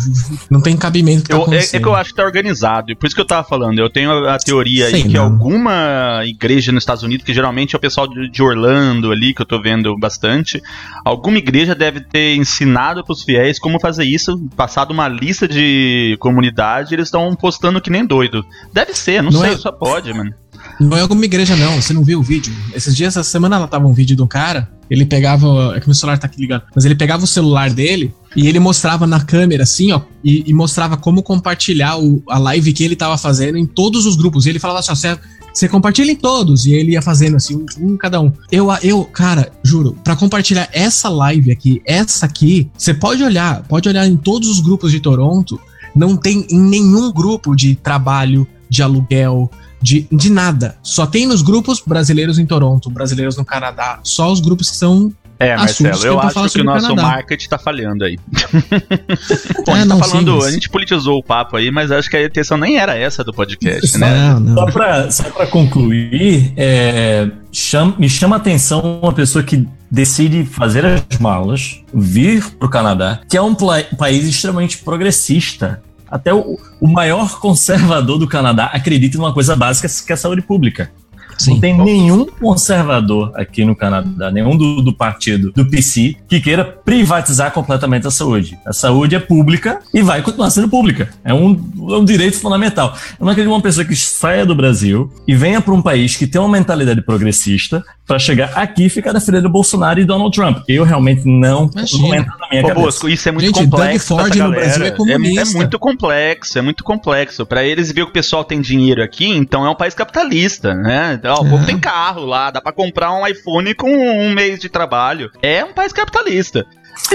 [0.49, 2.91] Não tem cabimento que tá eu, é, é, que eu acho que tá organizado.
[2.91, 3.79] E por isso que eu tava falando.
[3.79, 5.11] Eu tenho a, a teoria Sei aí não.
[5.11, 9.33] que alguma igreja nos Estados Unidos, que geralmente é o pessoal de, de, Orlando ali,
[9.33, 10.61] que eu tô vendo bastante,
[11.03, 16.93] alguma igreja deve ter ensinado pros fiéis como fazer isso, passado uma lista de comunidade,
[16.93, 18.45] eles estão postando que nem doido.
[18.73, 19.57] Deve ser, não, não sei, é...
[19.57, 20.33] só pode, mano.
[20.79, 21.81] Não é alguma igreja, não.
[21.81, 22.53] Você não viu o vídeo?
[22.73, 24.69] Esses dias, essa semana, ela tava um vídeo de um cara.
[24.89, 25.75] Ele pegava.
[25.75, 26.63] É que meu celular tá aqui ligado.
[26.73, 30.01] Mas ele pegava o celular dele e ele mostrava na câmera, assim, ó.
[30.23, 34.15] E, e mostrava como compartilhar o, a live que ele tava fazendo em todos os
[34.15, 34.45] grupos.
[34.45, 35.19] E ele falava assim, ó, você,
[35.53, 36.65] você compartilha em todos.
[36.65, 38.31] E ele ia fazendo assim, um, um cada um.
[38.49, 43.89] Eu, eu, cara, juro, para compartilhar essa live aqui, essa aqui, você pode olhar, pode
[43.89, 45.59] olhar em todos os grupos de Toronto.
[45.93, 50.77] Não tem em nenhum grupo de trabalho, de aluguel, de, de nada.
[50.83, 53.99] Só tem nos grupos brasileiros em Toronto, brasileiros no Canadá.
[54.03, 57.01] Só os grupos que são é, Marcelo, eu acho que o nosso Canadá.
[57.01, 58.19] marketing tá falhando aí.
[59.65, 61.93] Bom, é, a gente tá não, falando, sim, a gente politizou o papo aí, mas
[61.93, 64.33] acho que a intenção nem era essa do podcast, né?
[64.33, 64.55] Não, não.
[64.55, 70.43] Só, pra, só pra concluir, é, chama, me chama a atenção uma pessoa que decide
[70.43, 73.55] fazer as malas, vir pro Canadá, que é um
[73.97, 75.81] país extremamente progressista.
[76.09, 80.41] Até o, o maior conservador do Canadá acredita numa coisa básica que é a saúde
[80.41, 80.91] pública.
[81.39, 81.53] Sim.
[81.53, 86.65] Não tem nenhum conservador aqui no Canadá, nenhum do, do, partido do PC, que queira
[86.65, 88.59] privatizar completamente a saúde.
[88.65, 91.09] A saúde é pública e vai continuar sendo pública.
[91.23, 92.95] É um, é um direito fundamental.
[93.19, 96.27] Eu não acredito uma pessoa que saia do Brasil e venha para um país que
[96.27, 100.63] tem uma mentalidade progressista para chegar aqui e ficar defendendo Bolsonaro e Donald Trump.
[100.67, 102.85] Eu realmente não, não entra na minha Ô, cabeça.
[102.85, 104.15] Bosco, isso é muito Gente, complexo.
[104.15, 107.45] Doug Ford no Brasil é, é, é muito complexo, é muito complexo.
[107.45, 111.19] Para eles ver que o pessoal tem dinheiro aqui, então é um país capitalista, né?
[111.25, 114.69] Ó, o povo tem carro lá, dá pra comprar um iPhone com um mês de
[114.69, 115.29] trabalho.
[115.43, 116.65] É um país capitalista.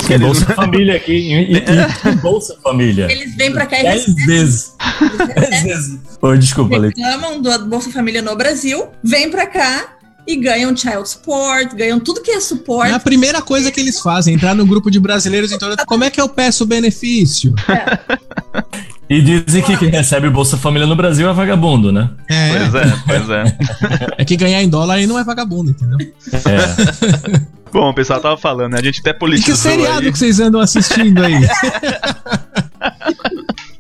[0.07, 1.13] Tem Bolsa Família aqui.
[1.13, 3.11] E, e, e Bolsa Família.
[3.11, 4.73] Eles vêm pra cá e Dez vezes.
[5.35, 6.01] Dez vezes.
[6.21, 7.01] Oi, desculpa, Leite.
[7.01, 9.95] Reclamam do Bolsa Família no Brasil, vêm pra cá
[10.27, 12.91] e ganham child support, ganham tudo que é suporte.
[12.91, 15.77] É a primeira coisa que eles fazem, entrar no grupo de brasileiros em todo.
[15.87, 17.55] Como é que eu peço o benefício?
[17.69, 18.65] É.
[19.09, 22.11] E dizem que quem recebe Bolsa Família no Brasil é vagabundo, né?
[22.29, 22.59] É.
[22.59, 23.59] Pois é, pois é.
[24.19, 25.99] É que ganhar em dólar aí não é vagabundo, entendeu?
[26.33, 27.41] É.
[27.73, 28.79] Bom, o pessoal tava falando, né?
[28.79, 30.13] A gente até politizou E que seriado aí.
[30.13, 31.35] que vocês andam assistindo aí?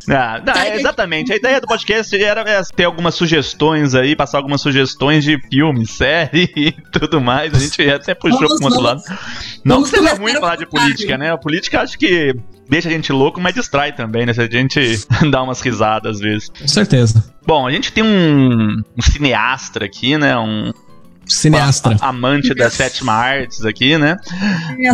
[0.08, 1.32] Ah, não, é, exatamente.
[1.32, 5.86] A ideia do podcast era é, ter algumas sugestões aí, passar algumas sugestões de filme,
[5.86, 7.54] série e tudo mais.
[7.54, 9.02] A gente até puxou vamos, pro outro lado.
[9.64, 11.32] Não que seja ruim falar de política, né?
[11.32, 12.34] A política acho que
[12.68, 14.32] deixa a gente louco, mas distrai também, né?
[14.32, 14.98] Se a gente
[15.30, 16.48] dá umas risadas às vezes.
[16.48, 17.24] Com certeza.
[17.46, 20.36] Bom, a gente tem um, um cineasta aqui, né?
[20.36, 20.72] Um,
[21.26, 21.96] Cineasta.
[22.00, 24.16] amante das sétima artes aqui, né?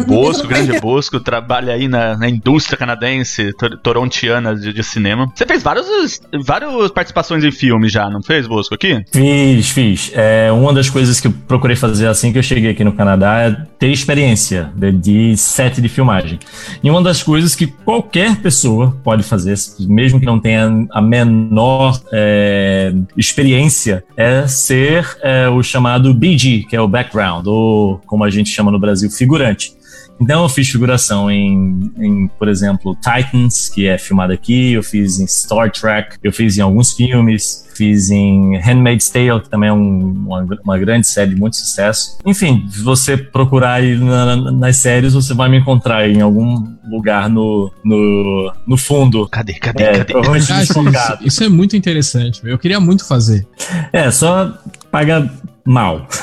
[0.07, 5.31] Bosco, grande Bosco, trabalha aí na, na indústria canadense, tor torontiana de, de, cinema.
[5.35, 9.03] Você fez vários, várias participações em filmes já, não fez, Bosco, aqui?
[9.13, 10.11] Fiz, fiz.
[10.15, 13.41] É, uma das coisas que eu procurei fazer assim que eu cheguei aqui no Canadá
[13.41, 16.39] é ter experiência de, de set de filmagem.
[16.83, 22.01] E uma das coisas que qualquer pessoa pode fazer, mesmo que não tenha a menor
[22.13, 28.31] é, experiência, é ser é, o chamado BG, que é o background, ou como a
[28.31, 29.73] gente chama no Brasil, figurante.
[30.21, 35.19] Então eu fiz figuração em, em, por exemplo, Titans, que é filmado aqui, eu fiz
[35.19, 39.73] em Star Trek, eu fiz em alguns filmes, fiz em Handmaid's Tale, que também é
[39.73, 42.19] um, uma, uma, grande série de muito sucesso.
[42.27, 47.31] Enfim, se você procurar aí na, nas séries, você vai me encontrar em algum lugar
[47.31, 49.27] no, no, no fundo.
[49.27, 50.13] Cadê, cadê, é, cadê?
[50.29, 50.75] Ah, isso,
[51.23, 53.49] isso, é muito interessante, eu queria muito fazer.
[53.91, 54.53] É, só
[54.91, 55.31] paga
[55.71, 56.09] mal.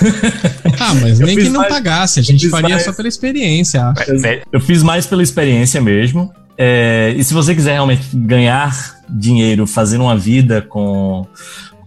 [0.79, 4.11] Ah, mas nem que não mais, pagasse, a gente faria mais, só pela experiência, acho.
[4.51, 6.31] Eu fiz mais pela experiência mesmo.
[6.57, 11.25] É, e se você quiser realmente ganhar dinheiro fazendo uma vida com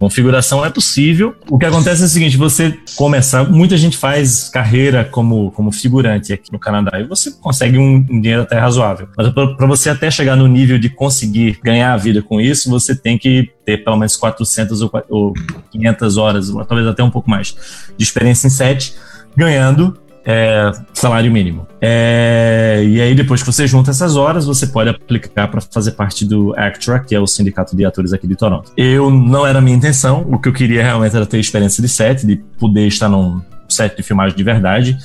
[0.01, 1.35] configuração é possível.
[1.47, 6.33] O que acontece é o seguinte: você começa, muita gente faz carreira como, como figurante
[6.33, 9.07] aqui no Canadá e você consegue um, um dinheiro até razoável.
[9.15, 12.95] Mas para você até chegar no nível de conseguir ganhar a vida com isso, você
[12.95, 15.33] tem que ter pelo menos 400 ou, ou
[15.71, 17.55] 500 horas, ou talvez até um pouco mais,
[17.95, 18.95] de experiência em set,
[19.37, 21.67] ganhando é, salário mínimo.
[21.79, 26.25] É, e aí, depois que você junta essas horas, você pode aplicar para fazer parte
[26.25, 28.71] do ACTRA, que é o sindicato de atores aqui de Toronto.
[28.77, 31.89] Eu não era a minha intenção, o que eu queria realmente era ter experiência de
[31.89, 34.97] set, de poder estar num set de filmagem de verdade.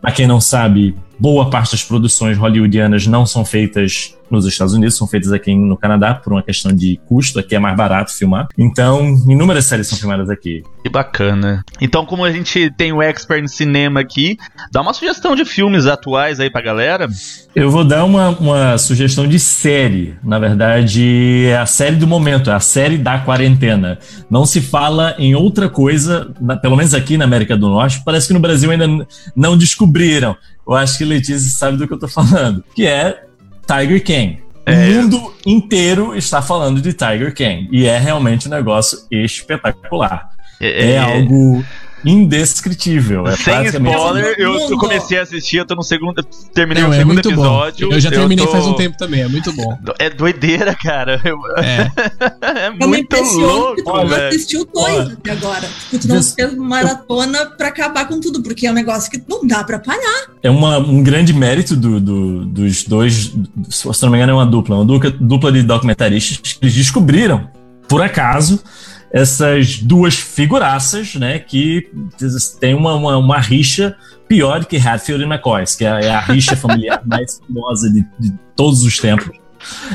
[0.00, 4.96] Para quem não sabe, boa parte das produções hollywoodianas não são feitas nos Estados Unidos,
[4.96, 8.48] são feitas aqui no Canadá por uma questão de custo, aqui é mais barato filmar.
[8.56, 10.62] Então, inúmeras séries são filmadas aqui.
[10.82, 11.64] Que bacana.
[11.80, 14.36] Então, como a gente tem o expert em cinema aqui,
[14.70, 17.08] dá uma sugestão de filmes atuais aí pra galera.
[17.54, 20.16] Eu vou dar uma, uma sugestão de série.
[20.22, 23.98] Na verdade, é a série do momento, é a série da quarentena.
[24.30, 28.34] Não se fala em outra coisa, pelo menos aqui na América do Norte, parece que
[28.34, 28.86] no Brasil ainda
[29.34, 30.36] não descobriram.
[30.68, 32.62] Eu acho que Letícia sabe do que eu tô falando.
[32.74, 33.24] Que é
[33.66, 34.42] Tiger King.
[34.66, 34.72] É.
[34.74, 37.68] O mundo inteiro está falando de Tiger King.
[37.72, 40.28] E é realmente um negócio espetacular.
[40.60, 41.64] É, é, é algo
[42.04, 43.26] indescritível.
[43.26, 46.22] É Sem spoiler, eu, eu, comecei a assistir, eu tô no segundo.
[46.54, 47.88] Terminei não, o é segundo episódio.
[47.88, 47.94] Bom.
[47.94, 48.52] Eu já terminei eu tô...
[48.52, 49.76] faz um tempo também, é muito bom.
[49.98, 51.20] É doideira, cara.
[51.56, 51.90] É,
[52.66, 53.76] é muito louco.
[53.76, 55.68] Que tu Olha, assistiu dois até agora.
[55.90, 59.46] Tipo, tu não fez maratona pra acabar com tudo, porque é um negócio que não
[59.46, 60.28] dá pra parar.
[60.42, 63.32] É uma, um grande mérito do, do, dos dois.
[63.70, 67.50] Se não me engano, é uma dupla, uma dupla, dupla de documentaristas que eles descobriram,
[67.88, 68.62] por acaso
[69.12, 71.90] essas duas figuraças, né, que
[72.60, 76.56] tem uma, uma, uma rixa pior que Hatfield e McCoy, que é, é a rixa
[76.56, 79.36] familiar mais famosa de, de, todos os tempos.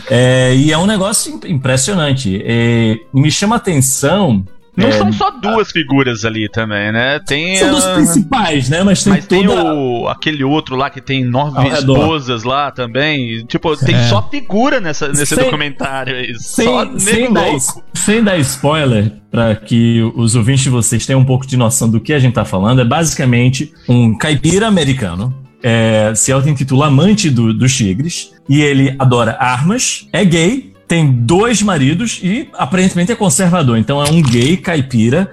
[0.10, 2.42] É, e é um negócio impressionante.
[2.44, 7.20] É, me chama a atenção não é, são só duas figuras ali também, né?
[7.20, 8.84] Tem são dos principais, né?
[8.84, 9.42] Mas tem, mas toda...
[9.42, 13.46] tem o, aquele outro lá que tem nove esposas lá também.
[13.46, 14.04] Tipo, tem é.
[14.08, 16.34] só figura nessa, nesse sem, documentário aí.
[16.40, 17.52] Sem, só sem, dar,
[17.94, 22.00] sem dar spoiler, para que os ouvintes de vocês tenham um pouco de noção do
[22.00, 27.54] que a gente tá falando, é basicamente um caipira americano é, se auto-intitula amante do,
[27.54, 33.78] dos tigres e ele adora armas, é gay tem dois maridos e aparentemente é conservador.
[33.78, 35.32] Então é um gay caipira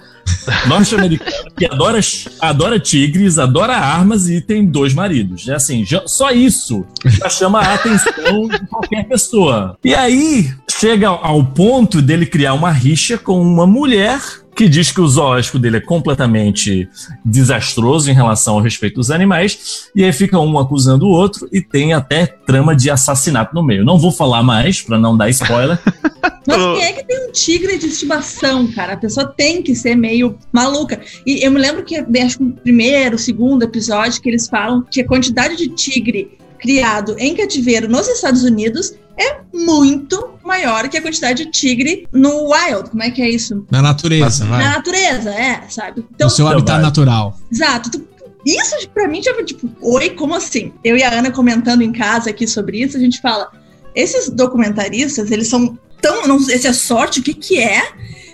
[0.66, 2.00] norte-americano que adora,
[2.40, 5.48] adora tigres, adora armas e tem dois maridos.
[5.48, 9.76] É assim, já, só isso já chama a atenção de qualquer pessoa.
[9.84, 14.20] E aí chega ao ponto dele criar uma rixa com uma mulher
[14.60, 16.86] que diz que o zoológico dele é completamente
[17.24, 21.62] desastroso em relação ao respeito dos animais, e aí fica um acusando o outro e
[21.62, 23.86] tem até trama de assassinato no meio.
[23.86, 25.78] Não vou falar mais para não dar spoiler.
[26.46, 28.92] Mas quem é que tem um tigre de estimação, cara?
[28.92, 31.00] A pessoa tem que ser meio maluca.
[31.24, 35.00] E eu me lembro que, acho que no primeiro, segundo episódio, que eles falam que
[35.00, 41.02] a quantidade de tigre criado em cativeiro nos Estados Unidos é muito maior que a
[41.02, 42.90] quantidade de tigre no wild.
[42.90, 43.66] Como é que é isso?
[43.70, 44.64] Na natureza, vai.
[44.64, 46.04] Na natureza, é, sabe?
[46.14, 46.82] Então, no seu habitat vai.
[46.82, 47.38] natural.
[47.52, 47.90] Exato.
[47.90, 48.08] Tu,
[48.46, 50.72] isso pra mim já tipo, oi, como assim?
[50.82, 53.50] Eu e a Ana comentando em casa aqui sobre isso, a gente fala,
[53.94, 57.82] esses documentaristas, eles são tão, não sei se é sorte, o que que é,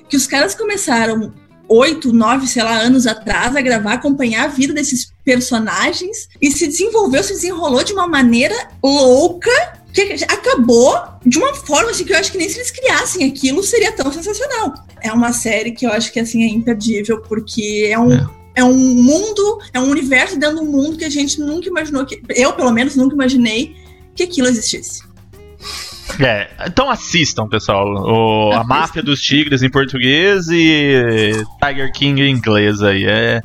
[0.09, 1.33] que os caras começaram
[1.69, 6.67] oito, nove, sei lá, anos atrás a gravar, acompanhar a vida desses personagens e se
[6.67, 9.51] desenvolveu, se desenrolou de uma maneira louca
[10.05, 13.63] que acabou de uma forma assim, que eu acho que nem se eles criassem aquilo
[13.63, 14.75] seria tão sensacional.
[15.03, 18.13] É uma série que eu acho que assim é imperdível, porque é um.
[18.13, 18.27] É.
[18.57, 22.05] é um mundo, é um universo dentro de um mundo que a gente nunca imaginou
[22.05, 22.21] que.
[22.29, 23.75] Eu, pelo menos, nunca imaginei
[24.15, 25.03] que aquilo existisse.
[26.21, 27.87] É, então assistam, pessoal.
[27.87, 31.33] O, a Máfia dos Tigres em português e
[31.63, 33.05] Tiger King em inglês aí.
[33.05, 33.41] É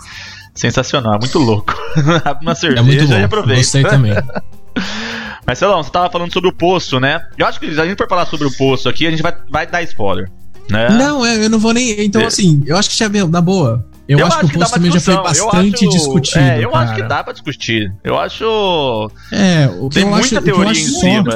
[0.54, 1.74] sensacional, é muito louco.
[2.42, 3.20] Uma cerveja é muito bom.
[3.20, 3.62] e aproveita.
[3.62, 4.14] Gostei também.
[5.45, 7.21] Marcelão, você tava falando sobre o poço, né?
[7.38, 9.36] Eu acho que se a gente for falar sobre o poço aqui, a gente vai,
[9.49, 10.30] vai dar spoiler.
[10.69, 10.89] Né?
[10.89, 11.99] Não, é, eu não vou nem.
[12.01, 12.25] Então, é.
[12.25, 13.86] assim, eu acho que já na boa.
[14.08, 16.39] Eu, eu acho, acho, que o poço também já foi bastante acho, discutido.
[16.39, 16.84] É, eu cara.
[16.84, 17.93] acho que dá pra discutir.
[18.04, 19.12] Eu acho.
[19.32, 21.34] É, o que Tem eu muita acho, teoria eu em cima.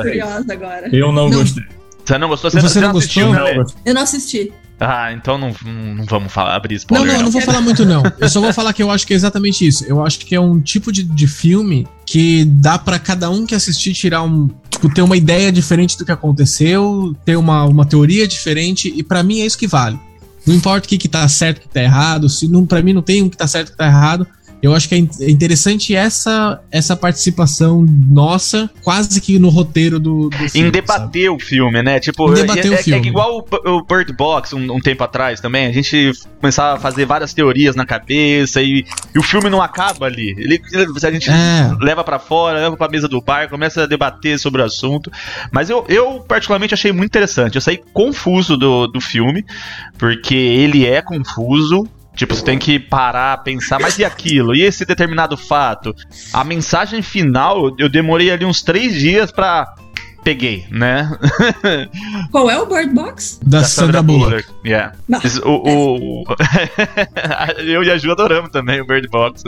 [0.92, 1.64] Eu não, não, gostei.
[2.04, 2.52] Você não gostou?
[2.52, 3.46] Você, você não, não assistiu, gostou?
[3.46, 3.66] Né?
[3.86, 4.54] Eu não assisti.
[4.80, 7.08] Ah, então não, não vamos falar, abrir spoiler.
[7.08, 8.04] Não, não, não, não vou falar muito não.
[8.20, 9.86] Eu só vou falar que eu acho que é exatamente isso.
[9.86, 13.56] Eu acho que é um tipo de, de filme que dá para cada um que
[13.56, 18.28] assistir tirar um, tipo, ter uma ideia diferente do que aconteceu, ter uma, uma teoria
[18.28, 20.00] diferente e para mim é isso que vale.
[20.46, 22.94] Não importa o que, que tá certo, o que tá errado, se não para mim
[22.94, 24.28] não tem um que tá certo, o que tá errado.
[24.66, 30.30] Eu acho que é, é interessante essa, essa participação nossa, quase que no roteiro do,
[30.30, 30.70] do filme.
[30.70, 31.30] Em debater sabe?
[31.30, 32.00] o filme, né?
[32.00, 33.08] Tipo, em debater é, o filme.
[33.08, 35.68] é igual o, o Bird Box um, um, tempo atrás também.
[35.68, 40.08] A gente começava a fazer várias teorias na cabeça e, e o filme não acaba
[40.08, 40.32] ali.
[40.36, 41.72] Ele, a gente é.
[41.80, 45.12] leva para fora, leva pra mesa do bar, começa a debater sobre o assunto.
[45.52, 47.54] Mas eu, eu particularmente achei muito interessante.
[47.54, 49.46] Eu saí confuso do, do filme,
[50.00, 54.56] porque ele é confuso Tipo, você tem que parar, pensar, mas e aquilo?
[54.56, 55.94] E esse determinado fato?
[56.32, 59.76] A mensagem final, eu demorei ali uns três dias pra.
[60.24, 61.08] Peguei, né?
[62.32, 63.40] Qual é o Bird Box?
[63.44, 64.30] Da, da Sandra, Sandra Bullock.
[64.32, 64.68] Bullock.
[64.68, 64.96] Yeah.
[65.44, 66.26] o, o...
[67.62, 69.44] eu e a Ju adoramos também o Bird Box.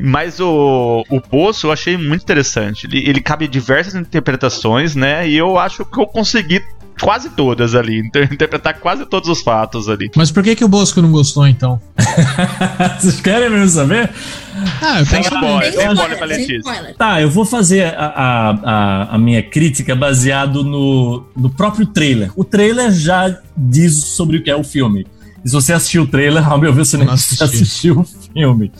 [0.00, 2.86] Mas o, o Poço eu achei muito interessante.
[2.86, 5.28] Ele, ele cabe diversas interpretações, né?
[5.28, 6.62] E eu acho que eu consegui
[7.00, 7.98] quase todas ali,
[8.30, 10.10] interpretar quase todos os fatos ali.
[10.16, 11.80] Mas por que que o Bosco não gostou então?
[12.98, 14.10] Vocês querem mesmo saber?
[14.80, 16.94] Ah, eu tenho spoiler, tem spoiler pra Letícia.
[16.96, 22.30] Tá, eu vou fazer a, a, a, a, minha crítica baseado no, no próprio trailer.
[22.34, 25.06] O trailer já diz sobre o que é o filme.
[25.44, 28.70] E se você assistiu o trailer, ao meu ver, você nem assistiu o filme.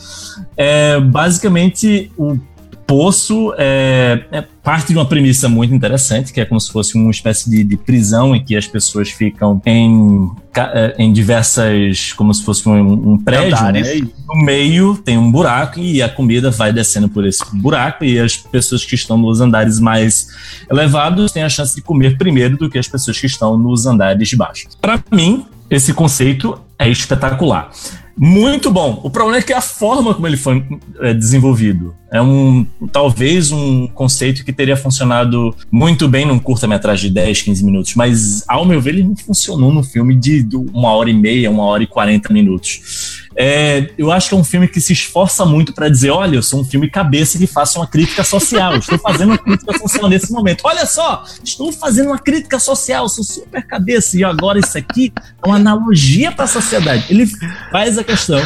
[0.57, 2.38] É, basicamente, o
[2.87, 7.11] Poço é, é, parte de uma premissa muito interessante, que é como se fosse uma
[7.11, 12.45] espécie de, de prisão em que as pessoas ficam em, é, em diversas, como se
[12.45, 13.83] fosse um, um prédio, né?
[14.29, 18.37] No meio tem um buraco e a comida vai descendo por esse buraco e as
[18.37, 20.29] pessoas que estão nos andares mais
[20.71, 24.29] elevados têm a chance de comer primeiro do que as pessoas que estão nos andares
[24.29, 24.69] de baixo.
[24.81, 27.69] Para mim, esse conceito é espetacular.
[28.16, 29.00] Muito bom.
[29.05, 30.66] O problema é que a forma como ele foi
[31.00, 37.14] é, desenvolvido é um talvez um conceito que teria funcionado muito bem num curta-metragem de
[37.14, 41.11] 10, 15 minutos, mas ao meu ver ele não funcionou num filme de uma hora
[41.11, 43.27] e meia, uma hora e 40 minutos.
[43.38, 46.42] É, eu acho que é um filme que se esforça muito para dizer: olha, eu
[46.42, 48.77] sou um filme cabeça que faça uma crítica social.
[48.77, 50.62] Estou fazendo uma crítica social nesse momento.
[50.64, 54.16] Olha só, estou fazendo uma crítica social, sou super cabeça.
[54.16, 55.12] E agora isso aqui
[55.45, 57.05] é uma analogia para a sociedade.
[57.11, 57.27] Ele
[57.71, 58.40] faz a questão.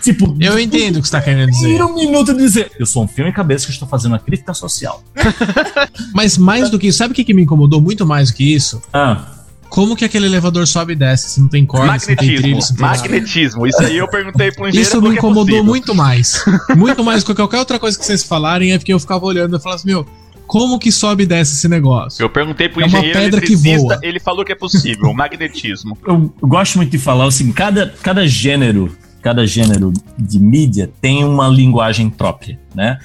[0.00, 1.82] Tipo, eu entendo o que você está querendo dizer.
[1.82, 5.02] um minuto de dizer: eu sou um filme cabeça que estou fazendo uma crítica social.
[6.14, 8.54] Mas mais do que isso, sabe o que, que me incomodou muito mais do que
[8.54, 8.82] isso?
[8.92, 9.34] Ah
[9.68, 11.30] como que aquele elevador sobe e desce?
[11.30, 13.66] Se não tem corda, magnetismo, se não tem trilho, se não tem magnetismo.
[13.66, 14.88] Isso aí eu perguntei pro engenheiro.
[14.88, 16.44] Isso me é incomodou é muito mais.
[16.76, 19.56] Muito mais do que qualquer outra coisa que vocês falarem, é porque eu ficava olhando
[19.56, 20.06] e falava assim, meu,
[20.46, 22.22] como que sobe e desce esse negócio?
[22.22, 23.98] Eu perguntei pro é engenheiro pedra que voa.
[24.02, 25.96] ele falou que é possível, magnetismo.
[26.06, 28.90] Eu gosto muito de falar assim, cada, cada gênero
[29.22, 32.98] cada gênero de mídia tem uma linguagem própria, né?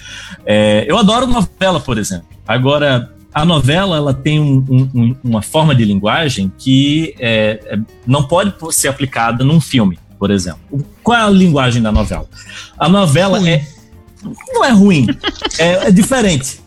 [0.46, 2.28] É, eu adoro novela, por exemplo.
[2.48, 8.24] Agora, a novela ela tem um, um, uma forma de linguagem que é, é, não
[8.24, 10.62] pode ser aplicada num filme, por exemplo.
[11.02, 12.28] Qual é a linguagem da novela?
[12.78, 13.50] A novela ruim.
[13.50, 13.68] é
[14.54, 15.08] não é ruim,
[15.60, 16.63] é, é diferente.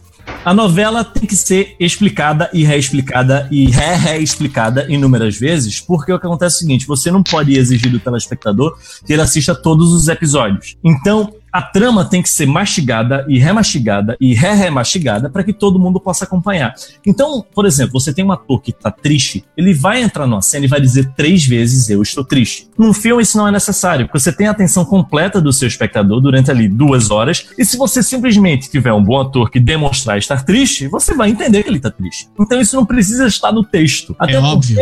[0.46, 6.24] A novela tem que ser explicada e reexplicada e re-reexplicada inúmeras vezes, porque o que
[6.24, 10.06] acontece é o seguinte: você não pode exigir do telespectador que ele assista todos os
[10.06, 10.76] episódios.
[10.84, 15.98] Então, a trama tem que ser mastigada e remastigada e re-remastigada para que todo mundo
[15.98, 16.74] possa acompanhar.
[17.06, 20.66] Então, por exemplo, você tem um ator que está triste, ele vai entrar numa cena
[20.66, 22.68] e vai dizer três vezes eu estou triste.
[22.76, 26.20] Num filme isso não é necessário, porque você tem a atenção completa do seu espectador
[26.20, 30.44] durante ali duas horas, e se você simplesmente tiver um bom ator que demonstrar estar
[30.44, 32.28] triste, você vai entender que ele está triste.
[32.38, 34.14] Então isso não precisa estar no texto.
[34.18, 34.78] Até é porque, óbvio.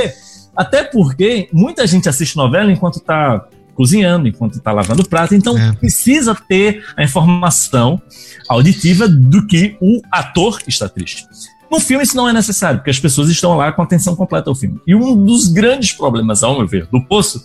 [0.57, 5.35] Até porque muita gente assiste novela enquanto está cozinhando, enquanto está lavando prato.
[5.35, 5.73] Então, é.
[5.73, 8.01] precisa ter a informação
[8.49, 11.27] auditiva do que o ator está triste.
[11.71, 14.55] No filme isso não é necessário, porque as pessoas estão lá com atenção completa ao
[14.55, 14.81] filme.
[14.87, 17.45] E um dos grandes problemas, ao meu ver, do Poço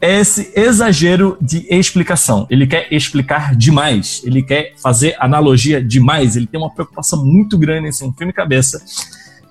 [0.00, 2.46] é esse exagero de explicação.
[2.50, 7.88] Ele quer explicar demais, ele quer fazer analogia demais, ele tem uma preocupação muito grande
[7.88, 8.82] em ser um filme cabeça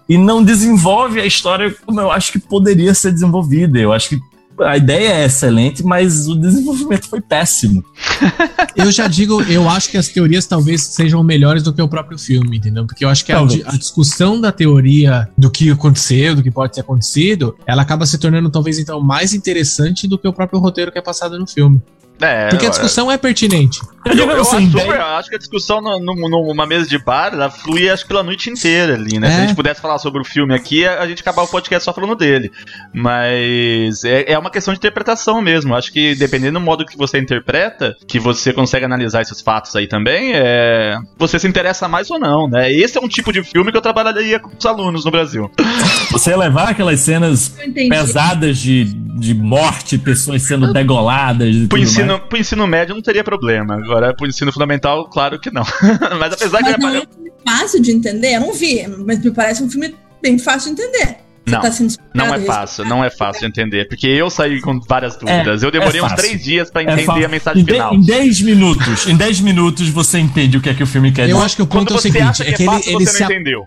[0.08, 3.80] e não desenvolve a história como eu acho que poderia ser desenvolvida.
[3.80, 4.19] Eu acho que
[4.65, 7.84] a ideia é excelente, mas o desenvolvimento foi péssimo.
[8.76, 12.17] eu já digo, eu acho que as teorias talvez sejam melhores do que o próprio
[12.17, 12.86] filme, entendeu?
[12.86, 16.73] Porque eu acho que a, a, discussão da teoria do que aconteceu, do que pode
[16.73, 20.91] ter acontecido, ela acaba se tornando talvez então mais interessante do que o próprio roteiro
[20.91, 21.82] que é passado no filme.
[22.19, 23.82] É, Porque a discussão é, é pertinente.
[24.05, 27.33] Eu, eu, eu acho, super, acho, que a discussão no, no, numa mesa de bar
[27.33, 29.27] ela flui acho pela noite inteira ali, né?
[29.27, 29.31] É.
[29.31, 29.47] Se a é.
[29.47, 32.51] gente pudesse falar sobre o filme aqui, a gente acabar o podcast só falando dele.
[32.93, 35.75] Mas é, é uma questão de interpretação mesmo.
[35.75, 39.87] Acho que dependendo do modo que você interpreta, que você consegue analisar esses fatos aí
[39.87, 40.97] também, é...
[41.17, 42.71] você se interessa mais ou não, né?
[42.71, 45.49] Esse é um tipo de filme que eu trabalharia com os alunos no Brasil.
[46.11, 47.55] Você levar aquelas cenas
[47.89, 51.67] pesadas de, de morte, pessoas sendo degoladas.
[51.67, 53.79] Pro ensino pro ensino médio não teria problema.
[53.93, 55.63] Agora, pro ensino fundamental, claro que não.
[56.19, 56.82] mas apesar mas que.
[56.82, 58.36] Não é um filme fácil de entender?
[58.36, 61.17] Eu não vi, mas me parece um filme bem fácil de entender.
[61.45, 61.69] Não, tá
[62.15, 63.88] não é fácil, não é fácil de entender.
[63.88, 65.62] Porque eu saí com várias dúvidas.
[65.62, 67.93] É, eu demorei é uns três dias para é entender é a mensagem em final.
[67.93, 71.23] Em 10 minutos, em 10 minutos você entende o que é que o filme quer
[71.23, 71.34] dizer.
[71.34, 73.06] Eu acho que o ponto Quando é o seguinte: é que, é fácil, ele, ele
[73.06, 73.23] se.
[73.23, 73.65] entendeu.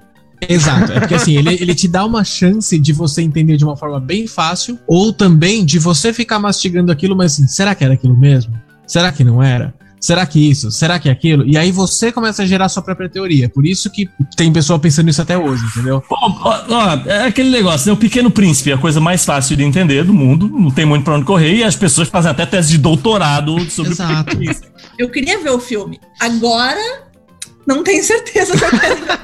[0.48, 3.74] Exato, é porque assim, ele, ele te dá uma chance de você entender de uma
[3.74, 7.94] forma bem fácil, ou também de você ficar mastigando aquilo, mas assim, será que era
[7.94, 8.54] aquilo mesmo?
[8.86, 9.74] Será que não era?
[10.06, 10.70] Será que isso?
[10.70, 11.44] Será que aquilo?
[11.44, 13.48] E aí você começa a gerar sua própria teoria.
[13.48, 16.00] Por isso que tem pessoa pensando nisso até hoje, entendeu?
[16.08, 17.92] ó, ó, é aquele negócio, né?
[17.92, 21.02] O Pequeno Príncipe é a coisa mais fácil de entender do mundo, não tem muito
[21.02, 24.12] pra onde correr, e as pessoas fazem até tese de doutorado sobre Exato.
[24.12, 24.68] o Pequeno Príncipe.
[24.96, 25.98] Eu queria ver o filme.
[26.20, 27.02] Agora,
[27.66, 29.18] não tenho certeza se eu quero ver.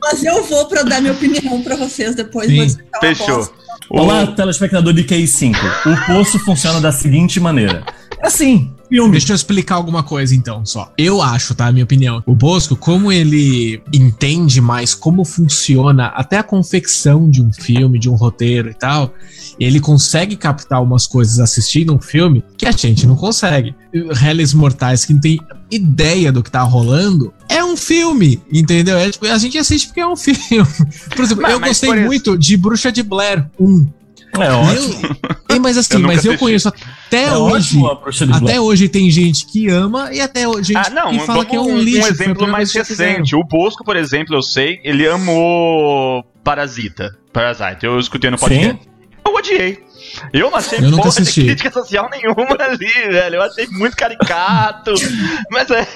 [0.00, 2.50] Mas eu vou para dar minha opinião para vocês depois.
[2.50, 3.52] Sim, fechou.
[3.90, 5.54] Olá, telespectador de QI5.
[5.84, 7.84] O poço funciona da seguinte maneira.
[8.22, 9.12] Assim, filme.
[9.12, 10.92] Deixa eu explicar alguma coisa então, só.
[10.96, 11.70] Eu acho, tá?
[11.70, 12.22] Minha opinião.
[12.26, 18.08] O Bosco, como ele entende mais como funciona até a confecção de um filme, de
[18.08, 19.12] um roteiro e tal,
[19.58, 23.74] ele consegue captar umas coisas assistindo um filme que a gente não consegue.
[24.12, 28.96] Réis Mortais, que não tem ideia do que tá rolando, é um filme, entendeu?
[28.96, 30.44] É, tipo, a gente assiste porque é um filme.
[31.14, 33.86] Por exemplo, mas, eu mas gostei muito de Bruxa de Blair 1.
[34.44, 35.16] É ótimo.
[35.48, 37.80] Eu, mas assim, eu mas eu conheço até é hoje.
[38.34, 41.56] Até hoje tem gente que ama e até hoje gente ah, não, que fala que
[41.56, 42.06] é um lixo.
[42.06, 43.34] Um exemplo mais recente.
[43.34, 47.16] O Bosco, por exemplo, eu sei, ele amou Parasita.
[47.32, 47.86] Parasite.
[47.86, 48.82] Eu escutei no podcast.
[48.82, 48.88] Sim?
[49.26, 49.88] Eu odiei.
[50.32, 53.36] Eu não achei eu porra de crítica social nenhuma ali, velho.
[53.36, 54.92] Eu achei muito caricato.
[55.50, 55.86] mas é.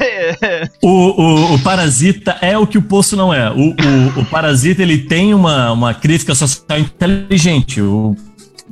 [0.40, 0.70] é.
[0.82, 3.51] O, o, o, Parasita é o que o Poço não é.
[3.51, 7.80] O, o, o Parasita ele tem uma, uma crítica social inteligente.
[7.80, 8.16] O,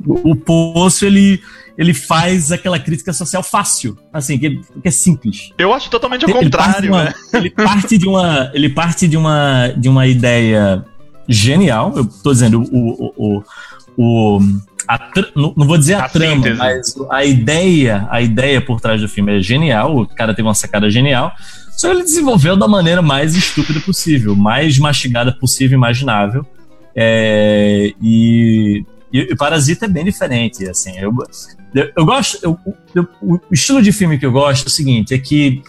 [0.05, 1.41] o Poço ele
[1.77, 5.51] ele faz aquela crítica social fácil, assim, que, que é simples.
[5.57, 9.89] Eu acho totalmente ao contrário, uma, Ele parte de uma, ele parte de uma, de
[9.89, 10.85] uma ideia
[11.27, 11.93] genial.
[11.95, 13.43] Eu tô dizendo o, o,
[13.97, 14.39] o,
[15.35, 19.41] não, vou dizer a, trama, mas a ideia, a ideia por trás do filme é
[19.41, 19.97] genial.
[19.97, 21.31] O cara teve uma sacada genial.
[21.77, 26.45] Só ele desenvolveu da maneira mais estúpida possível, mais mastigada possível, imaginável.
[26.95, 30.97] É, e, e, Parasita é bem diferente, assim.
[30.97, 31.13] Eu,
[31.73, 32.39] eu, eu gosto.
[32.43, 32.59] Eu,
[32.95, 35.61] eu, o estilo de filme que eu gosto é o seguinte: é que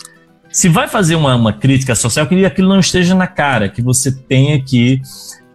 [0.51, 4.13] se vai fazer uma, uma crítica social, que aquilo não esteja na cara, que você
[4.13, 5.01] tenha que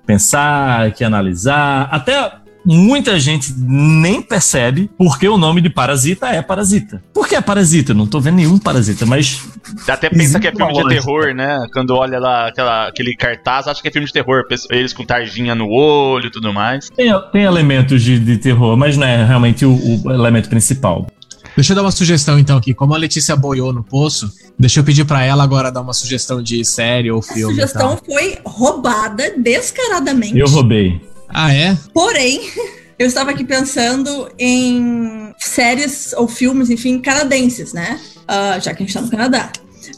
[0.06, 2.32] pensar, que analisar, até
[2.76, 7.02] muita gente nem percebe porque o nome de Parasita é Parasita.
[7.14, 7.94] Por que é Parasita?
[7.94, 9.42] Não tô vendo nenhum Parasita, mas.
[9.88, 11.66] Até pensa que é filme de terror, né?
[11.72, 14.44] Quando olha lá aquela, aquele cartaz, acha que é filme de terror.
[14.70, 16.90] Eles com tarjinha no olho e tudo mais.
[16.90, 21.08] Tem, tem elementos de, de terror, mas não é realmente o, o elemento principal.
[21.56, 22.74] Deixa eu dar uma sugestão então aqui.
[22.74, 26.42] Como a Letícia boiou no poço, deixa eu pedir para ela agora dar uma sugestão
[26.42, 27.62] de série ou filme.
[27.64, 30.38] A sugestão foi roubada descaradamente.
[30.38, 31.02] Eu roubei.
[31.30, 31.78] Ah, é?
[31.94, 32.42] Porém,
[32.98, 38.00] eu estava aqui pensando em séries ou filmes, enfim, canadenses, né?
[38.24, 39.52] Uh, já que a gente está no Canadá.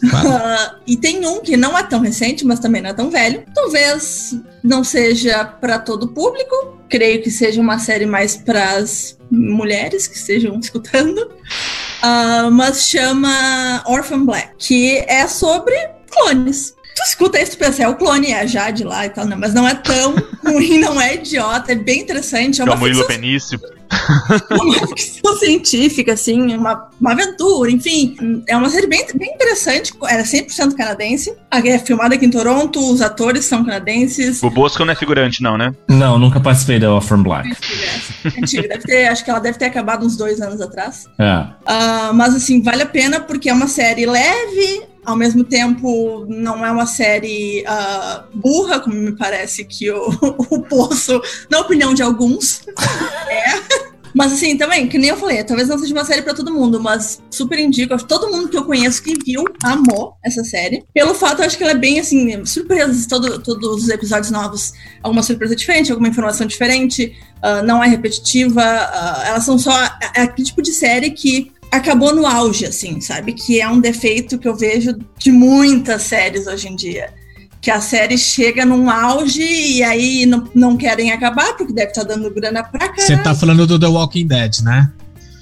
[0.10, 0.30] Claro.
[0.30, 3.44] Uh, e tem um que não é tão recente, mas também não é tão velho.
[3.54, 6.78] Talvez não seja para todo o público.
[6.90, 11.20] Creio que seja uma série mais para as mulheres que estejam escutando.
[11.20, 15.76] Uh, mas chama Orphan Black, que é sobre
[16.10, 19.26] clones tu escuta isso, tu pensa, é o clone, é a Jade lá e tal,
[19.26, 22.62] não, mas não é tão ruim, não é idiota, é bem interessante.
[22.62, 23.08] É uma Camilo ficção...
[23.08, 23.60] Penício.
[24.52, 28.44] uma ficção científica, assim, uma, uma aventura, enfim.
[28.48, 31.34] É uma série bem, bem interessante, era 100% canadense.
[31.52, 34.44] É filmada aqui em Toronto, os atores são canadenses.
[34.44, 35.74] O Bosco não é figurante, não, né?
[35.88, 37.50] Não, nunca participei da Orphan Black.
[37.50, 41.06] É antiga, deve ter, acho que ela deve ter acabado uns dois anos atrás.
[41.18, 41.40] É.
[41.40, 46.66] Uh, mas, assim, vale a pena porque é uma série leve, ao mesmo tempo não
[46.66, 50.08] é uma série uh, burra, como me parece que o,
[50.50, 52.62] o Poço, na opinião de alguns,
[53.30, 53.90] é.
[54.14, 56.82] Mas assim, também, que nem eu falei, talvez não seja uma série para todo mundo,
[56.82, 57.96] mas super indico.
[58.06, 60.84] Todo mundo que eu conheço que viu amou essa série.
[60.94, 64.74] Pelo fato, eu acho que ela é bem assim, surpresas, todo, todos os episódios novos,
[65.04, 68.62] alguma surpresa diferente, alguma informação diferente, uh, não é repetitiva.
[68.62, 69.72] Uh, elas são só.
[70.16, 73.34] É aquele tipo de série que acabou no auge, assim, sabe?
[73.34, 77.14] Que é um defeito que eu vejo de muitas séries hoje em dia.
[77.62, 82.06] Que a série chega num auge e aí não, não querem acabar, porque deve estar
[82.06, 83.02] tá dando grana pra caralho.
[83.02, 84.90] Você tá falando do The Walking Dead, né?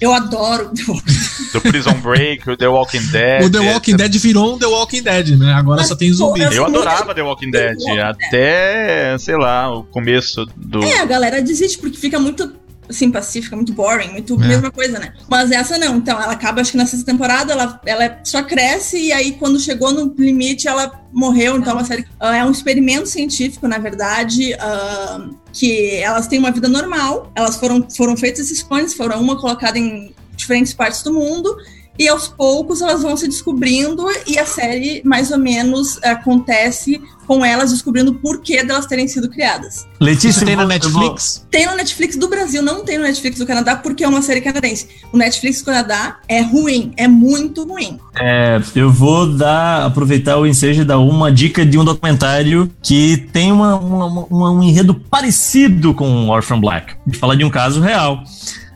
[0.00, 1.52] Eu adoro The Walking Dead.
[1.52, 3.42] Do Prison Break, o The Walking Dead.
[3.46, 5.52] O The Walking Dead virou um The Walking Dead, né?
[5.54, 6.40] Agora Mas, só tem zumbi.
[6.40, 10.82] Eu, eu adorava The Walking Dead, até, sei lá, o começo do.
[10.82, 12.52] É, a galera desiste porque fica muito
[12.88, 14.46] assim, pacífica, muito boring, muito é.
[14.46, 15.12] mesma coisa, né?
[15.28, 15.96] Mas essa não.
[15.96, 19.60] Então, ela acaba, acho que na sexta temporada, ela, ela só cresce e aí quando
[19.60, 21.56] chegou no limite, ela morreu.
[21.56, 22.02] Então, é uma série.
[22.20, 24.54] Uh, é um experimento científico, na verdade.
[24.54, 29.40] Uh, que elas têm uma vida normal, elas foram, foram feitas esses clones, foram uma
[29.40, 31.56] colocada em diferentes partes do mundo,
[31.98, 37.44] e aos poucos elas vão se descobrindo e a série mais ou menos acontece com
[37.44, 39.86] elas descobrindo o porquê delas terem sido criadas.
[40.00, 41.46] Letícia, tem na Netflix?
[41.50, 44.40] Tem no Netflix do Brasil, não tem no Netflix do Canadá, porque é uma série
[44.40, 44.88] canadense.
[45.12, 48.00] O Netflix do Canadá é ruim, é muito ruim.
[48.18, 53.28] É, eu vou dar, aproveitar o ensejo e dar uma dica de um documentário que
[53.30, 56.94] tem uma, uma, uma, um enredo parecido com Orphan Black.
[57.06, 58.24] De falar de um caso real.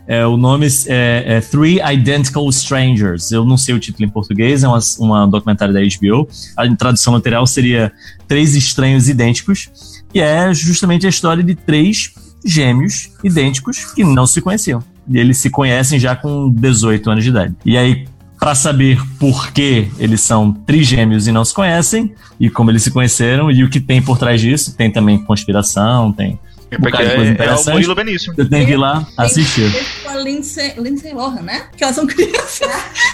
[0.07, 3.31] É, o nome é, é, Three Identical Strangers.
[3.31, 6.29] Eu não sei o título em português, é uma, uma documentário da HBO.
[6.57, 7.93] A tradução literal seria
[8.27, 9.71] Três Estranhos Idênticos.
[10.13, 12.13] E é justamente a história de três
[12.45, 14.83] gêmeos idênticos que não se conheciam.
[15.09, 17.55] E eles se conhecem já com 18 anos de idade.
[17.65, 18.07] E aí,
[18.39, 22.91] para saber por que eles são trigêmeos e não se conhecem, e como eles se
[22.91, 26.39] conheceram, e o que tem por trás disso, tem também conspiração, tem
[26.79, 28.35] porque é, é o Murilo Benício.
[28.35, 29.71] Você tem que ir lá assistir.
[30.03, 31.67] Com a Lindsay, Lindsay Lohan, né?
[31.77, 32.69] Que elas são crianças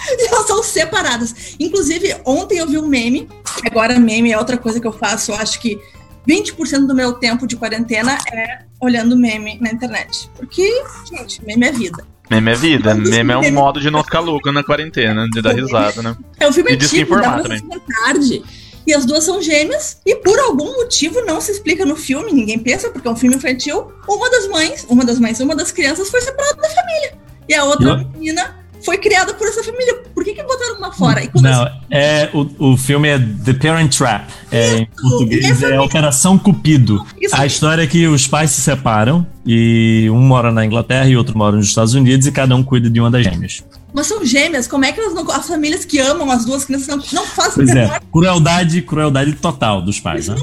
[0.09, 1.55] e elas são separadas.
[1.59, 3.27] Inclusive, ontem eu vi um meme.
[3.65, 5.31] Agora, meme é outra coisa que eu faço.
[5.31, 5.79] Eu acho que
[6.27, 10.29] 20% do meu tempo de quarentena é olhando meme na internet.
[10.35, 12.05] Porque, gente, meme é vida.
[12.29, 12.93] Meme é vida.
[12.93, 16.15] Meme é um modo de não ficar louco na quarentena, de dar risada, né?
[16.39, 17.61] É um filme e antigo, dá também.
[18.05, 18.43] tarde
[18.89, 22.57] e as duas são gêmeas, e por algum motivo não se explica no filme, ninguém
[22.57, 26.09] pensa, porque é um filme infantil, uma das mães, uma das mães, uma das crianças
[26.09, 27.13] foi separada da família.
[27.47, 30.01] E a outra menina foi criada por essa família.
[30.13, 31.21] Por que, que botaram uma fora?
[31.35, 34.27] não, é, o, o filme é The Parent Trap.
[34.51, 37.05] É, em português é Operação Cupido.
[37.21, 37.35] Isso.
[37.35, 41.37] A história é que os pais se separam e um mora na Inglaterra e outro
[41.37, 43.63] mora nos Estados Unidos e cada um cuida de uma das gêmeas.
[43.93, 45.29] Mas são gêmeas, como é que elas não.
[45.31, 49.81] As famílias que amam as duas crianças não, não fazem Pois é, crueldade, crueldade total
[49.81, 50.35] dos pais, né?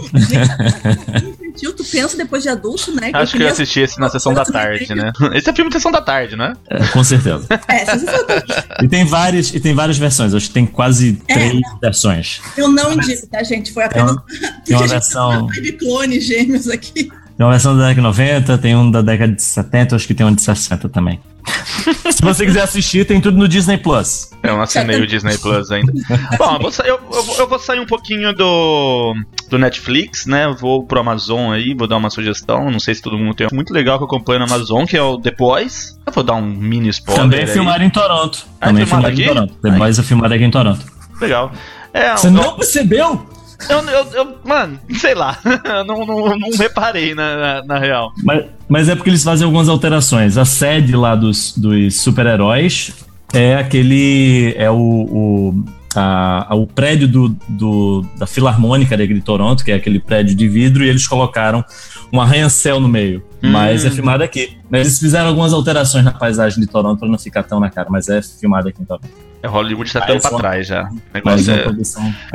[1.57, 3.11] infantil, tu pensa depois de adulto, né?
[3.13, 5.13] Acho que, eu assisti esse na sessão da tarde, né?
[5.35, 6.55] Esse é filme de sessão da tarde, né?
[6.69, 7.47] É, com certeza.
[7.51, 8.85] é.
[8.85, 11.79] E tem várias, e tem várias versões, acho que tem quase é, três não.
[11.79, 12.41] versões.
[12.57, 13.73] Eu não indico, tá, gente?
[13.73, 14.17] Foi apenas.
[14.17, 15.47] Tem uma, tem uma versão.
[15.47, 17.11] de clones gêmeos aqui.
[17.37, 20.15] Tem uma versão da década de 90, tem um da década de 70, acho que
[20.15, 21.21] tem um de 60 também.
[22.11, 24.31] Se você quiser assistir, tem tudo no Disney Plus.
[24.43, 25.93] Eu não assinei o Disney Plus ainda.
[26.39, 26.99] Bom, eu vou, sair, eu,
[27.39, 29.15] eu vou sair um pouquinho do,
[29.51, 30.49] do Netflix, né?
[30.59, 32.71] vou pro Amazon aí, vou dar uma sugestão.
[32.71, 33.49] Não sei se todo mundo tem.
[33.53, 35.99] Muito legal que eu acompanho na Amazon, que é o The Boys.
[36.07, 37.23] Eu vou dar um mini spoiler.
[37.23, 38.47] Também filmado em Toronto.
[38.61, 39.23] Ah, Também é filmado, filmado aqui?
[39.23, 39.55] em Toronto.
[39.63, 40.87] The Boys é filmado aqui em Toronto.
[41.21, 41.53] Legal.
[41.93, 43.36] É, Você não percebeu?
[43.69, 45.39] Eu, eu, eu, mano, sei lá.
[45.87, 48.13] não, não, não reparei na, na, na, real.
[48.23, 50.37] Mas, mas é porque eles fazem algumas alterações.
[50.37, 52.93] A sede lá dos, dos super-heróis
[53.33, 54.55] é aquele.
[54.57, 54.77] É o.
[54.77, 55.65] o
[55.99, 60.47] a, a, o prédio do, do, da Filarmônica de Toronto, que é aquele prédio de
[60.47, 61.65] vidro, e eles colocaram
[62.13, 63.25] um arranha-céu no meio.
[63.43, 63.51] Hum.
[63.51, 64.59] Mas é filmado aqui.
[64.71, 67.89] Mas eles fizeram algumas alterações na paisagem de Toronto para não ficar tão na cara,
[67.91, 69.09] mas é filmado aqui em Toronto.
[69.43, 70.85] É, Hollywood tá tão pra trás já.
[70.85, 71.65] O negócio é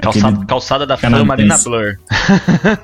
[0.02, 1.98] calçada, calçada da fama ali na Blur.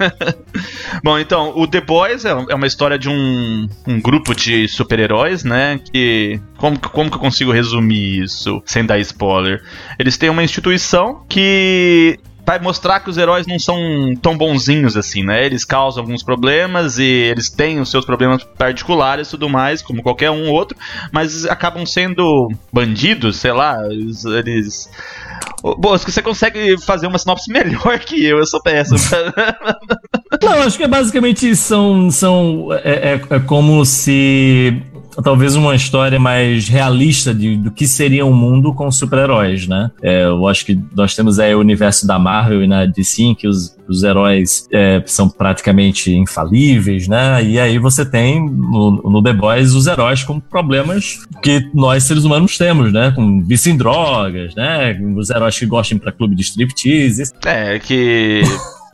[1.03, 5.43] Bom, então, o The Boys é, é uma história de um, um grupo de super-heróis,
[5.43, 5.79] né?
[5.91, 6.39] Que.
[6.57, 9.63] Como, como que eu consigo resumir isso sem dar spoiler?
[9.99, 13.77] Eles têm uma instituição que vai mostrar que os heróis não são
[14.21, 15.45] tão bonzinhos assim, né?
[15.45, 20.01] Eles causam alguns problemas e eles têm os seus problemas particulares e tudo mais, como
[20.01, 20.77] qualquer um outro,
[21.11, 24.23] mas acabam sendo bandidos, sei lá, eles.
[24.23, 24.89] eles...
[25.61, 28.97] Bom, você consegue fazer uma sinopse melhor que eu, eu sou péssimo.
[30.41, 32.09] Não, acho que é basicamente são.
[32.09, 34.81] são é, é, é como se
[35.23, 39.91] talvez uma história mais realista de, do que seria um mundo com super-heróis, né?
[40.01, 43.35] É, eu acho que nós temos aí o universo da Marvel e na DC em
[43.35, 47.43] que os, os heróis é, são praticamente infalíveis, né?
[47.43, 52.23] E aí você tem no, no, The Boys os heróis com problemas que nós seres
[52.23, 53.11] humanos temos, né?
[53.15, 54.99] Com vício em drogas, né?
[55.15, 57.31] Os heróis que gostam para clube de striptease.
[57.45, 58.41] É, que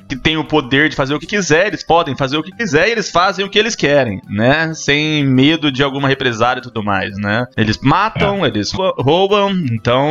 [0.08, 2.88] que tem o poder de fazer o que quiser, eles podem fazer o que quiser
[2.88, 4.74] e eles fazem o que eles querem, né?
[4.74, 7.45] Sem medo de alguma represária e tudo mais, né?
[7.58, 8.47] Eles matam, é.
[8.47, 10.08] eles roubam, então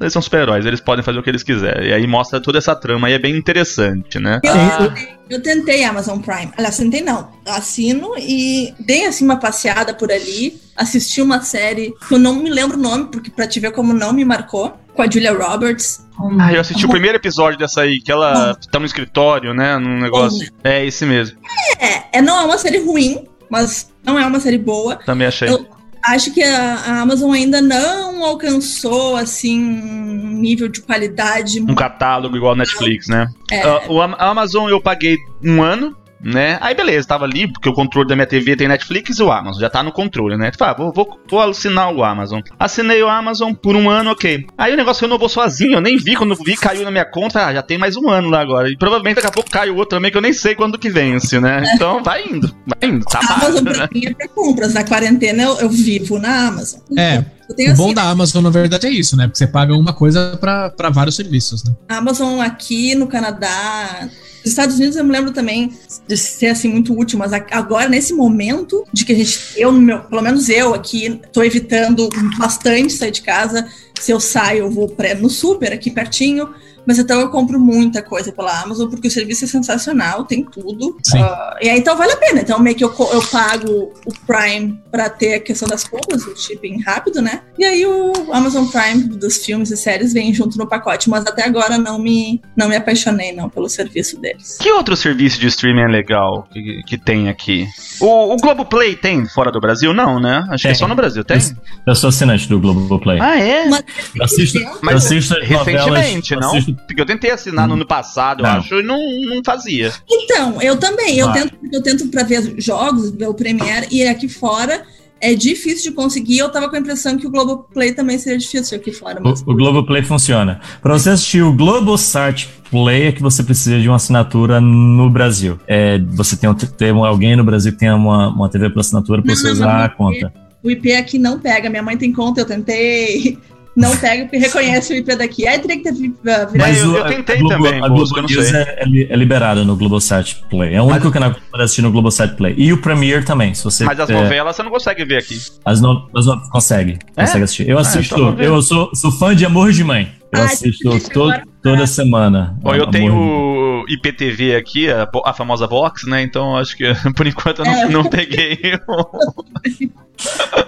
[0.00, 1.90] eles são super-heróis, eles podem fazer o que eles quiserem.
[1.90, 4.40] E aí mostra toda essa trama e é bem interessante, né?
[4.42, 4.94] Eu, ah.
[5.28, 6.50] eu tentei Amazon Prime.
[6.56, 7.28] Aliás, tentei não.
[7.46, 10.58] Assino e dei assim uma passeada por ali.
[10.74, 13.92] Assisti uma série que eu não me lembro o nome, porque pra te ver como
[13.92, 16.06] não me marcou, com a Julia Roberts.
[16.38, 19.78] Ah, eu assisti o primeiro episódio dessa aí, que ela tá no escritório, né?
[19.78, 20.52] Num negócio.
[20.62, 21.38] É esse mesmo.
[21.78, 24.96] É, é, não é uma série ruim, mas não é uma série boa.
[24.96, 25.48] Também achei.
[25.48, 25.66] Eu,
[26.04, 31.60] acho que a, a, Amazon ainda não alcançou assim um nível de qualidade.
[31.62, 33.26] Um catálogo igual a Netflix, né?
[33.50, 33.66] É.
[33.66, 36.58] Uh, o a Amazon eu paguei um ano né?
[36.60, 39.60] Aí beleza, tava ali, porque o controle da minha TV tem Netflix e o Amazon,
[39.60, 40.50] já tá no controle, né?
[40.50, 42.40] Tipo, ah, vou, vou, vou assinar o Amazon.
[42.58, 44.46] Assinei o Amazon por um ano, ok.
[44.56, 47.54] Aí o negócio renovou sozinho, eu nem vi, quando vi, caiu na minha conta, ah,
[47.54, 48.68] já tem mais um ano lá agora.
[48.68, 50.90] E provavelmente daqui a pouco cai o outro também, que eu nem sei quando que
[50.90, 51.62] vence, né?
[51.74, 55.42] Então vai indo, vai indo, tá A Amazon pra mim é pra compras, na quarentena
[55.42, 56.80] eu, eu vivo na Amazon.
[56.96, 59.24] É, o bom assim, da Amazon, na verdade, é isso, né?
[59.24, 61.74] Porque você paga uma coisa para vários serviços, né?
[61.88, 64.08] A Amazon aqui no Canadá
[64.44, 65.72] Os Estados Unidos eu me lembro também
[66.06, 70.00] de ser assim muito útil, mas agora nesse momento de que a gente, eu, meu,
[70.00, 73.68] pelo menos eu aqui, tô evitando bastante sair de casa.
[74.00, 76.48] Se eu saio, eu vou pra, no super aqui pertinho
[76.86, 80.90] mas então eu compro muita coisa pela Amazon porque o serviço é sensacional, tem tudo.
[80.90, 82.40] Uh, e aí então vale a pena.
[82.40, 86.36] Então meio que eu, eu pago o Prime para ter a questão das compras, o
[86.36, 87.42] shipping rápido, né?
[87.58, 91.44] E aí o Amazon Prime dos filmes e séries vem junto no pacote, mas até
[91.44, 94.58] agora não me, não me apaixonei não pelo serviço deles.
[94.60, 97.66] Que outro serviço de streaming é legal que, que tem aqui?
[98.00, 99.92] O, o Globoplay tem fora do Brasil?
[99.92, 100.44] Não, né?
[100.50, 100.58] Acho tem.
[100.58, 101.38] que é só no Brasil, tem?
[101.86, 103.18] Eu sou assinante do Globoplay.
[103.20, 103.68] Ah, é?
[103.68, 106.58] Mas, eu assisto, mas assisto recentemente, novelas, não?
[106.58, 108.50] Assisto porque eu tentei assinar no ano passado, não.
[108.50, 109.92] eu acho, e não, não fazia.
[110.10, 111.18] Então, eu também.
[111.18, 114.82] Eu tento, eu tento para ver jogos, ver o Premiere, e aqui fora
[115.20, 116.38] é difícil de conseguir.
[116.38, 119.20] Eu tava com a impressão que o Globoplay também seria difícil aqui fora.
[119.22, 119.42] Mas...
[119.42, 120.60] O, o Globoplay funciona.
[120.80, 125.58] Para você assistir o Globosat Play é que você precisa de uma assinatura no Brasil.
[125.66, 129.34] É, você tem, tem alguém no Brasil que tem uma, uma TV por assinatura para
[129.34, 130.32] você usar a conta.
[130.62, 131.68] O IP aqui não pega.
[131.70, 133.38] Minha mãe tem conta, eu tentei
[133.76, 135.46] não pega porque reconhece o IP daqui.
[135.46, 136.52] Aí teria que ter virado.
[136.56, 137.84] Mas eu, eu tentei a Globo, também.
[137.84, 140.74] A Globo News é, é, liberada no Globosat Play.
[140.74, 141.12] É o único Mas...
[141.12, 142.54] canal que pode assistir no Globosat Play.
[142.56, 143.54] E o Premiere também.
[143.54, 145.38] Se você, Mas as novelas você não consegue ver aqui.
[145.64, 146.40] As novelas no...
[146.50, 146.98] consegue.
[147.16, 147.22] É?
[147.22, 147.68] Consegue assistir.
[147.68, 148.36] Eu ah, assisto.
[148.38, 150.12] Ah, eu sou, sou fã de Amor de Mãe.
[150.32, 151.32] Eu ah, assisto to,
[151.62, 152.56] toda semana.
[152.60, 156.22] Bom, eu tenho IPTV aqui, a, a, famosa Vox, né?
[156.22, 156.84] Então acho que
[157.14, 157.88] por enquanto eu não, é.
[157.88, 158.58] não peguei.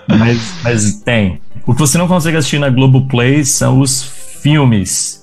[0.08, 1.40] mas, mas tem.
[1.66, 4.02] O que você não consegue assistir na Globoplay são os
[4.42, 5.21] filmes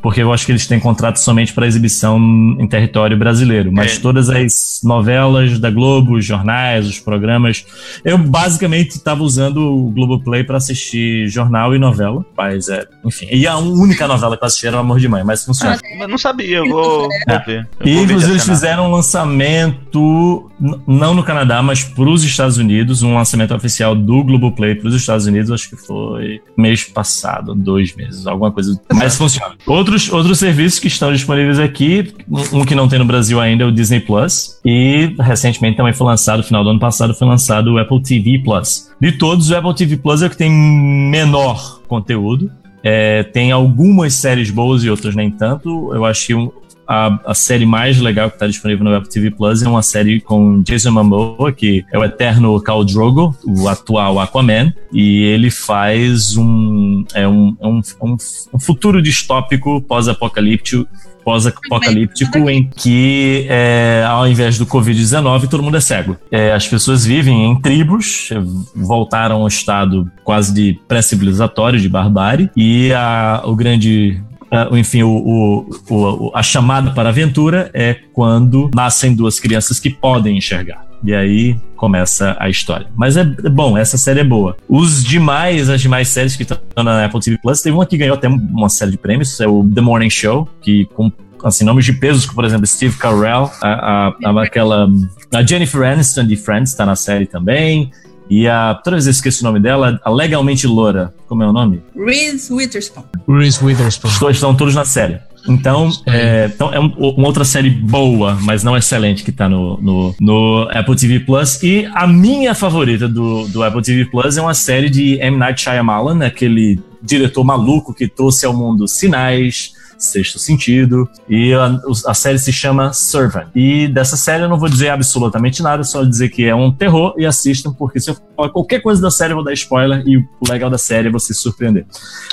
[0.00, 2.18] porque eu acho que eles têm contrato somente para exibição
[2.58, 3.70] em território brasileiro.
[3.72, 4.00] Mas é.
[4.00, 7.64] todas as novelas da Globo, os jornais, os programas.
[8.04, 12.24] Eu basicamente estava usando o Globoplay para assistir jornal e novela.
[12.36, 13.28] Mas é, enfim.
[13.30, 15.78] E a única novela que eu assisti era o Amor de Mãe, mas funciona.
[15.82, 17.34] Ah, eu não sabia, eu vou, é.
[17.34, 17.68] vou ver.
[17.80, 20.50] Eu e vou inclusive eles fizeram um lançamento,
[20.86, 24.94] não no Canadá, mas para os Estados Unidos, um lançamento oficial do Globoplay para os
[24.94, 28.78] Estados Unidos, acho que foi mês passado, dois meses, alguma coisa.
[28.92, 29.56] Mas funciona.
[29.66, 32.12] Outro outros, outros serviços que estão disponíveis aqui,
[32.52, 36.06] um que não tem no Brasil ainda é o Disney Plus, e recentemente também foi
[36.06, 38.90] lançado, no final do ano passado, foi lançado o Apple TV Plus.
[39.00, 42.50] De todos, o Apple TV Plus é o que tem menor conteúdo.
[42.82, 45.92] É, tem algumas séries boas e outras nem tanto.
[45.92, 46.50] Eu achei um,
[46.88, 50.20] a, a série mais legal que está disponível no Apple TV Plus é uma série
[50.20, 56.36] com Jason Momoa, que é o eterno Khal Drogo, o atual Aquaman, e ele faz
[56.36, 58.16] um, é um, é um, um,
[58.54, 60.88] um futuro distópico pós-apocalíptico
[61.28, 66.16] pós-apocalíptico em que, é, ao invés do Covid-19, todo mundo é cego.
[66.30, 68.30] É, as pessoas vivem em tribos,
[68.74, 75.10] voltaram ao estado quase de pré-civilizatório, de barbárie, e a, o grande Uh, enfim, o,
[75.10, 80.86] o, o, a chamada para a aventura é quando nascem duas crianças que podem enxergar.
[81.04, 82.88] E aí começa a história.
[82.96, 84.56] Mas é bom, essa série é boa.
[84.68, 88.14] Os demais, as demais séries que estão na Apple TV Plus, teve uma que ganhou
[88.14, 91.12] até uma série de prêmios, é o The Morning Show, que com
[91.44, 94.88] assim, nomes de pesos, por exemplo, Steve Carell, a, a, a aquela
[95.32, 97.92] a Jennifer Aniston de Friends está na série também.
[98.30, 98.74] E a.
[98.74, 101.14] Toda vez eu esqueço o nome dela, a Legalmente Loura.
[101.26, 101.82] Como é o nome?
[101.96, 103.04] Reese Witherspoon.
[103.28, 104.10] Reese Witherspoon.
[104.10, 105.18] Os dois estão todos na série.
[105.48, 109.80] Então, é, então é um, uma outra série boa, mas não excelente que tá no,
[109.80, 111.62] no, no, Apple TV Plus.
[111.62, 115.36] E a minha favorita do, do Apple TV Plus é uma série de M.
[115.36, 122.14] Night Shyamalan, aquele diretor maluco que trouxe ao mundo Sinais, Sexto Sentido, e a, a,
[122.14, 123.48] série se chama Servant.
[123.54, 127.14] E dessa série eu não vou dizer absolutamente nada, só dizer que é um terror
[127.18, 130.16] e assistam, porque se eu falar qualquer coisa da série eu vou dar spoiler e
[130.16, 131.84] o legal da série é você se surpreender.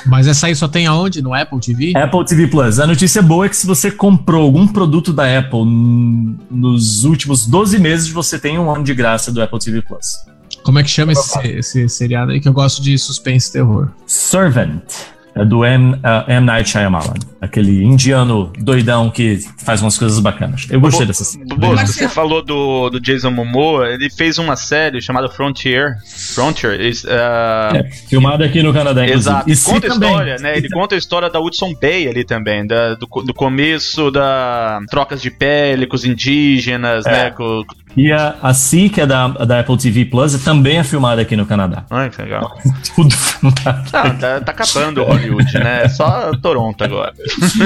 [0.06, 1.20] Mas essa aí só tem aonde?
[1.20, 1.92] No Apple TV?
[1.96, 2.78] Apple TV Plus.
[2.78, 5.64] A notícia boa é que se você comprou algum produto da Apple
[6.50, 10.24] nos últimos 12 meses, você tem um ano de graça do Apple TV Plus.
[10.62, 13.88] Como é que chama esse, esse seriado aí que eu gosto de suspense e terror?
[14.06, 14.82] Servant
[15.36, 16.46] é do M, uh, M.
[16.46, 17.12] Night Shyamalan,
[17.42, 20.66] aquele indiano doidão que faz umas coisas bacanas.
[20.70, 21.44] Eu gostei dessa série.
[21.86, 25.96] você falou do, do Jason Momoa, ele fez uma série chamada Frontier.
[26.34, 26.80] Frontier.
[26.80, 27.76] Uh...
[27.76, 29.50] É, filmada aqui no Canadá, Exato.
[29.50, 30.56] E conta a história, né?
[30.56, 35.20] Ele conta a história da Hudson Bay ali também, da, do, do começo da trocas
[35.20, 37.10] de pele com os indígenas, é.
[37.10, 37.30] né?
[37.30, 37.62] Com,
[37.96, 41.34] e a, a C, que é da, da Apple TV Plus, também é filmada aqui
[41.34, 41.86] no Canadá.
[41.88, 42.58] Ai, que legal.
[42.94, 43.86] Tudo filmado.
[43.92, 45.84] Ah, tá, tá acabando Hollywood, né?
[45.84, 47.12] É só Toronto agora.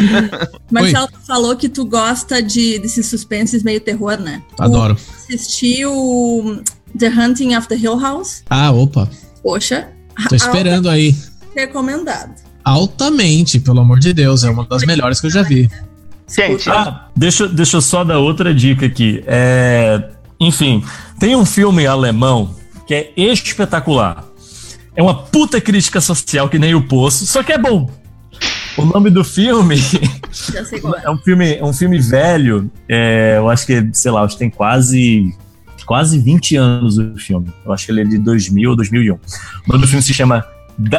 [0.70, 4.42] Marcelo, tu falou que tu gosta de, desses suspenses meio terror, né?
[4.58, 4.94] Adoro.
[4.94, 6.62] Tu assistiu
[6.98, 8.42] The Hunting of the Hill House?
[8.48, 9.08] Ah, opa.
[9.42, 9.88] Poxa.
[10.28, 11.14] Tô esperando aí.
[11.54, 12.34] Recomendado.
[12.64, 14.44] Altamente, pelo amor de Deus.
[14.44, 15.70] É uma das melhores que eu já vi.
[16.28, 19.24] Gente, ah, deixa, deixa eu só dar outra dica aqui.
[19.26, 20.84] É, enfim,
[21.18, 22.54] tem um filme alemão
[22.86, 24.24] que é espetacular.
[24.97, 27.91] É uma puta crítica social que nem o Poço, só que é bom.
[28.76, 29.76] O nome do filme
[30.55, 31.07] é.
[31.07, 32.70] é um filme, é um filme velho.
[32.88, 35.34] É, eu acho que, sei lá, acho que tem quase
[35.91, 37.49] quase 20 anos o filme.
[37.66, 39.14] Eu acho que ele é de 2000 ou 2001.
[39.14, 39.18] O
[39.66, 40.47] nome do filme se chama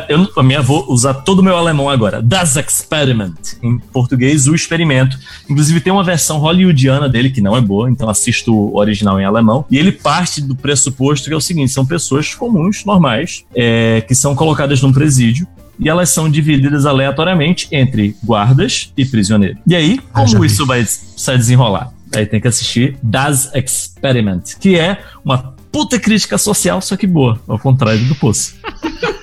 [0.10, 2.22] eu, a minha vou usar todo o meu alemão agora.
[2.22, 3.58] Das Experiment.
[3.62, 5.18] Em português, o experimento.
[5.50, 9.26] Inclusive, tem uma versão hollywoodiana dele que não é boa, então assisto o original em
[9.26, 9.66] alemão.
[9.70, 14.16] E ele parte do pressuposto que é o seguinte: são pessoas comuns, normais, é, que
[14.16, 15.48] são colocadas num presídio
[15.80, 19.58] e elas são divididas aleatoriamente entre guardas e prisioneiros.
[19.66, 21.92] E aí, como isso vai se desenrolar?
[22.16, 27.40] Aí tem que assistir Das Experiment, que é uma puta crítica social, só que boa,
[27.48, 28.56] ao contrário do Poço.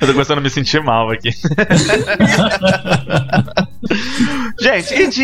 [0.00, 1.30] Eu tô começando a me sentir mal aqui.
[4.60, 5.22] Gente, e de.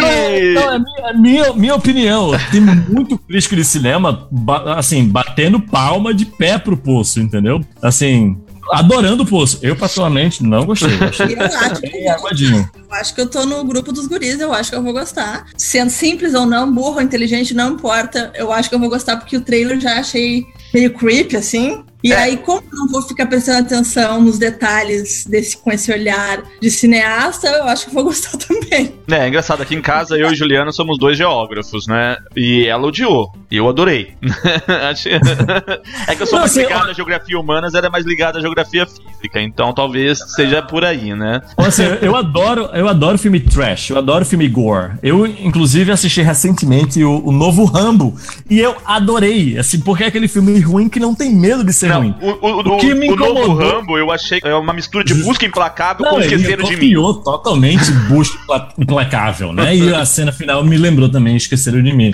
[0.54, 2.30] Não, é minha, minha, minha opinião.
[2.50, 4.28] Tem muito crítico de cinema,
[4.76, 7.64] assim, batendo palma de pé pro poço, entendeu?
[7.82, 8.36] Assim,
[8.72, 9.58] adorando o poço.
[9.62, 10.90] Eu, particularmente, não gostei.
[11.00, 12.70] Eu achei eu acho que, aguadinho.
[12.74, 15.46] Eu acho que eu tô no grupo dos guris, eu acho que eu vou gostar.
[15.56, 18.32] Sendo simples ou não, burro ou inteligente, não importa.
[18.34, 21.84] Eu acho que eu vou gostar porque o trailer já achei meio creepy, assim.
[22.02, 22.16] E é.
[22.16, 26.70] aí, como eu não vou ficar prestando atenção nos detalhes desse, com esse olhar de
[26.70, 28.94] cineasta, eu acho que vou gostar também.
[29.10, 32.16] É, é engraçado, aqui em casa eu e Juliana somos dois geógrafos, né?
[32.36, 33.32] E ela odiou.
[33.50, 34.14] E eu adorei.
[36.06, 38.40] é que eu sou mais assim, ligado à geografia humanas, ela é mais ligada à
[38.40, 41.40] geografia física, então talvez seja por aí, né?
[41.56, 44.92] Assim, eu adoro, eu adoro filme trash, eu adoro filme gore.
[45.02, 48.14] Eu, inclusive, assisti recentemente o, o novo Rambo
[48.48, 51.87] e eu adorei, assim, porque é aquele filme ruim que não tem medo de ser
[51.88, 52.14] ser não, ruim.
[52.20, 55.46] O, o, o, que me o novo Rambo, eu achei é uma mistura de busca
[55.46, 56.94] implacável não, com esqueceram de mim.
[57.24, 59.74] totalmente busca implacável, né?
[59.74, 62.12] E a cena final me lembrou também esqueceram de mim.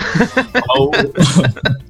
[0.77, 0.91] o,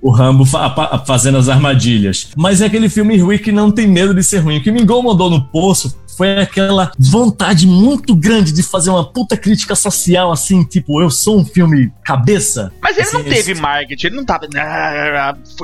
[0.02, 2.30] o, Rambo fa fazendo as armadilhas.
[2.36, 4.58] Mas é aquele filme ruim que não tem medo de ser ruim.
[4.58, 9.36] O que me incomodou no poço foi aquela vontade muito grande de fazer uma puta
[9.36, 12.72] crítica social, assim, tipo, eu sou um filme cabeça.
[12.82, 13.62] Mas ele assim, não teve esse...
[13.62, 14.48] marketing, ele não tava.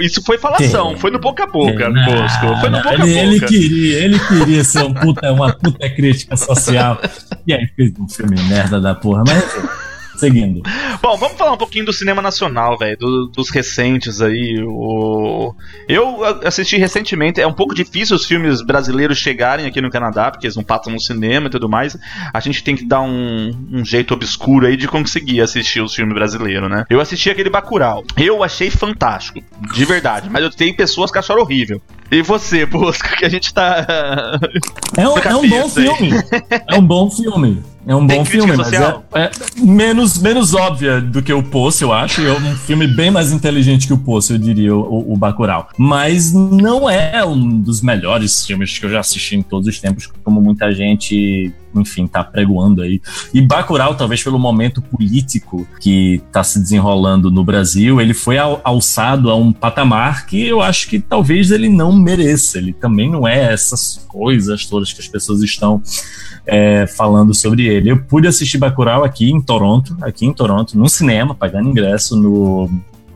[0.02, 2.60] Isso foi falação, foi no boca a boca, no Bosco.
[2.60, 3.10] Foi no boca a boca.
[3.10, 6.99] Ele queria, ele queria ser um puta, uma puta crítica social.
[7.45, 9.91] E aí fez um filme merda da porra, mas.
[10.22, 10.62] Seguindo.
[11.02, 14.64] Bom, vamos falar um pouquinho do cinema nacional, velho, do, dos recentes aí.
[14.64, 15.56] O...
[15.90, 20.46] Eu assisti recentemente, é um pouco difícil os filmes brasileiros chegarem aqui no Canadá, porque
[20.46, 21.98] eles não passam no cinema e tudo mais.
[22.32, 26.14] A gente tem que dar um, um jeito obscuro aí de conseguir assistir os filmes
[26.14, 26.86] brasileiros, né?
[26.88, 28.04] Eu assisti aquele Bacurau.
[28.16, 29.40] Eu achei fantástico,
[29.74, 31.82] de verdade, mas eu tenho pessoas que acharam horrível.
[32.12, 34.40] E você, Bosco, que a gente tá.
[34.96, 36.12] É um, é um bom filme.
[36.68, 37.64] É um bom filme.
[37.86, 41.84] É um Tem bom filme, mas é, é, menos, menos óbvia do que o Poço,
[41.84, 42.22] eu acho.
[42.22, 45.68] É um filme bem mais inteligente que o Poço, eu diria, o, o Bacurau.
[45.78, 50.08] Mas não é um dos melhores filmes que eu já assisti em todos os tempos,
[50.24, 53.02] como muita gente enfim, tá pregoando aí.
[53.34, 59.30] E Bacurau, talvez pelo momento político que tá se desenrolando no Brasil, ele foi alçado
[59.30, 62.58] a um patamar que eu acho que talvez ele não mereça.
[62.58, 65.82] Ele também não é essas coisas todas que as pessoas estão
[66.46, 67.92] é, falando sobre ele.
[67.92, 72.70] Eu pude assistir Bacurau aqui em Toronto, aqui em Toronto, no cinema, pagando ingresso no,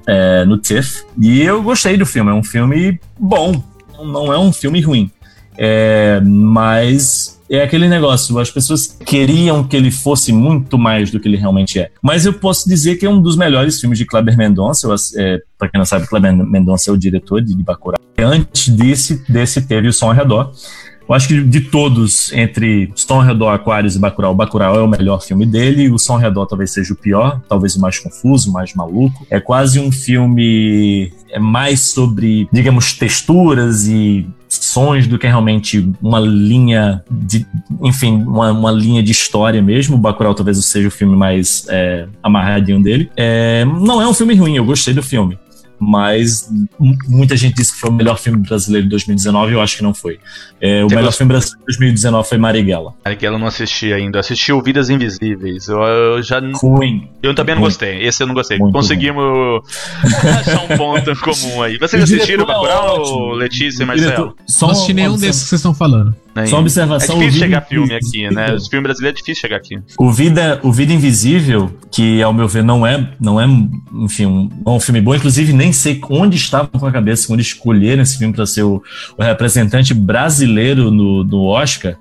[0.08, 2.32] é, no TIFF, e eu gostei do filme.
[2.32, 3.64] É um filme bom,
[3.98, 5.12] não é um filme ruim.
[5.58, 11.28] É, mas é aquele negócio, as pessoas queriam que ele fosse muito mais do que
[11.28, 11.92] ele realmente é.
[12.02, 14.88] Mas eu posso dizer que é um dos melhores filmes de Kleber Mendonça.
[15.16, 18.00] É, para quem não sabe, Kleber Mendonça é o diretor de, Bacurau.
[18.18, 20.52] Antes desse, desse teve o Som ao Redor.
[21.08, 25.22] Eu acho que de todos, entre Som Redor, Aquários e Bacurau, Bacurau é o melhor
[25.22, 28.74] filme dele, o Som Redor talvez seja o pior, talvez o mais confuso, o mais
[28.74, 29.26] maluco.
[29.30, 34.26] É quase um filme é mais sobre, digamos, texturas e
[34.64, 37.46] sons do que realmente uma linha de,
[37.82, 39.96] enfim, uma, uma linha de história mesmo.
[39.96, 43.10] O Bacurau talvez seja o filme mais é, amarradinho dele.
[43.16, 45.38] É, não é um filme ruim, eu gostei do filme
[45.80, 46.50] mas
[47.08, 49.94] muita gente disse que foi o melhor filme brasileiro de 2019 eu acho que não
[49.94, 50.20] foi.
[50.62, 52.94] É, o melhor filme brasileiro de 2019 foi Marighella.
[53.04, 55.68] Marighella eu não assisti ainda, assisti o Vidas Invisíveis.
[55.68, 56.40] Eu, eu já.
[56.56, 57.10] Ruim.
[57.22, 57.70] Eu também não ruim.
[57.70, 58.58] gostei, esse eu não gostei.
[58.58, 59.24] Muito Conseguimos
[60.40, 61.78] achar um ponto comum aí.
[61.78, 64.36] Vocês assistiram o Bacurau, Letícia e Marcelo?
[64.48, 66.16] Só não assisti nenhum desses que vocês estão falando.
[66.36, 66.48] Né?
[66.48, 67.16] Só observação.
[67.16, 68.54] É difícil chegar filme aqui, né?
[68.54, 69.80] Os filmes brasileiros é difícil chegar aqui.
[69.98, 73.48] O Vida, o Vida Invisível, que ao meu ver não é, não é,
[73.94, 75.16] enfim, um, um filme bom.
[75.16, 78.84] Inclusive nem sei onde estava com a cabeça quando escolheram esse filme para ser o,
[79.18, 81.96] o, representante brasileiro no, no Oscar.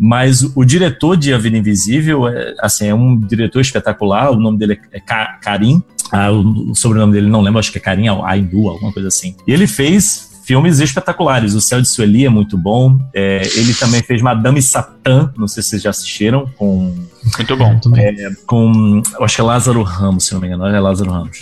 [0.00, 4.30] Mas o diretor de A Vida Invisível, é, assim, é um diretor espetacular.
[4.30, 5.00] O nome dele é
[5.42, 5.82] Karim.
[6.10, 9.36] Ah, o, o sobrenome dele não lembro, acho que é Karim Aindu, alguma coisa assim.
[9.46, 11.54] E ele fez filmes espetaculares.
[11.54, 12.98] O Céu de Sueli é muito bom.
[13.14, 16.94] É, ele também fez Madame Satã, não sei se vocês já assistiram, com.
[17.36, 17.80] Muito bom.
[17.96, 19.02] É, com.
[19.20, 20.66] Acho que é Lázaro Ramos, se não me engano.
[20.66, 21.40] É Lázaro Ramos.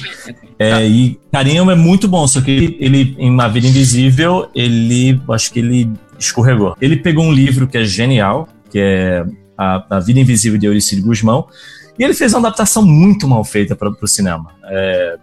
[0.59, 0.83] É, tá.
[0.83, 5.21] E Carinho é muito bom, só que ele, ele, em Uma Vida Invisível, ele.
[5.29, 6.77] Acho que ele escorregou.
[6.81, 9.25] Ele pegou um livro que é genial, que é
[9.59, 11.49] A, a Vida Invisível de Euricídio Guzmão,
[11.99, 14.51] e ele fez uma adaptação muito mal feita para o cinema.
[14.65, 15.19] É,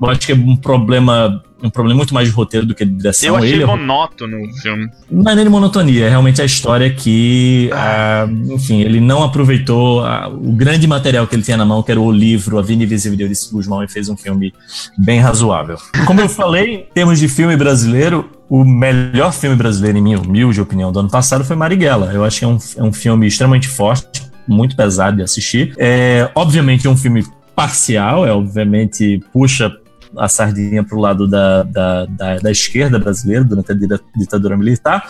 [0.00, 2.92] eu acho que é um problema um problema muito mais de roteiro do que de
[2.92, 3.28] direção.
[3.28, 4.88] Eu achei ele, é monótono o filme.
[5.10, 8.26] Não é nem monotonia, é realmente a história que, ah.
[8.48, 12.10] enfim, ele não aproveitou o grande material que ele tinha na mão, que era o
[12.10, 14.54] livro A Vida Invisível de Eurício Guzmão, e fez um filme
[14.98, 15.76] bem razoável.
[16.06, 20.60] Como eu falei, em termos de filme brasileiro, o melhor filme brasileiro, em minha humilde
[20.60, 22.12] opinião, do ano passado foi Marighella.
[22.12, 25.74] Eu acho que é um, é um filme extremamente forte, muito pesado de assistir.
[25.78, 27.24] É, obviamente é um filme
[27.54, 29.70] parcial, é obviamente puxa
[30.16, 33.76] a sardinha para o lado da, da, da, da, esquerda brasileira durante a
[34.16, 35.08] ditadura militar,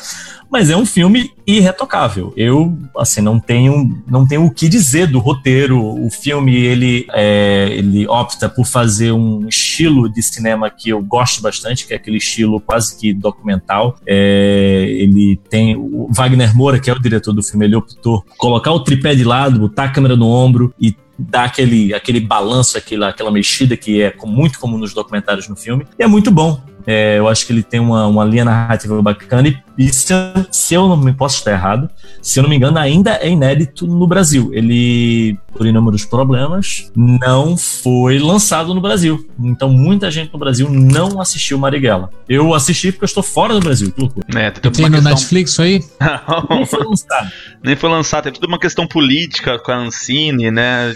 [0.50, 2.32] mas é um filme irretocável.
[2.36, 5.80] Eu, assim, não tenho, não tenho o que dizer do roteiro.
[5.80, 11.40] O filme, ele, é, ele opta por fazer um estilo de cinema que eu gosto
[11.40, 13.96] bastante, que é aquele estilo quase que documental.
[14.06, 18.72] É, ele tem o Wagner Moura, que é o diretor do filme, ele optou colocar
[18.72, 20.94] o tripé de lado, botar a câmera no ombro e
[21.28, 25.86] dá aquele, aquele balanço, aquela, aquela mexida que é muito comum nos documentários no filme.
[25.98, 26.60] E é muito bom.
[26.86, 30.12] É, eu acho que ele tem uma, uma linha narrativa bacana e, e se,
[30.50, 31.88] se, eu não me posso estar errado,
[32.22, 34.50] se eu não me engano, ainda é inédito no Brasil.
[34.52, 39.26] Ele, por inúmeros problemas, não foi lançado no Brasil.
[39.38, 42.10] Então muita gente no Brasil não assistiu Marighella.
[42.28, 43.90] Eu assisti porque eu estou fora do Brasil.
[43.92, 44.26] Que loucura.
[44.34, 45.10] É, tem, tem no questão...
[45.10, 45.84] Netflix aí?
[46.50, 47.32] Nem foi lançado.
[47.62, 48.24] Nem foi lançado.
[48.24, 50.94] Tem tudo uma questão política com a Ancine, né?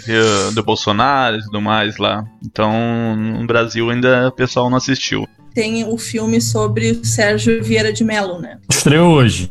[0.53, 2.23] Do Bolsonaro e tudo mais lá.
[2.43, 7.93] Então, no Brasil ainda o pessoal não assistiu tem o filme sobre o Sérgio Vieira
[7.93, 8.59] de Mello, né?
[8.69, 9.49] Estreou hoje.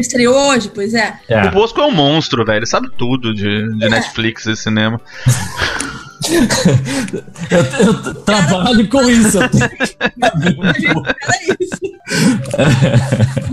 [0.00, 1.18] Estreou hoje, pois é.
[1.28, 1.46] é.
[1.46, 2.58] O Bosco é um monstro, velho.
[2.58, 3.88] Ele sabe tudo de, de é.
[3.88, 5.00] Netflix e cinema.
[7.50, 9.38] eu, eu, trabalho com isso.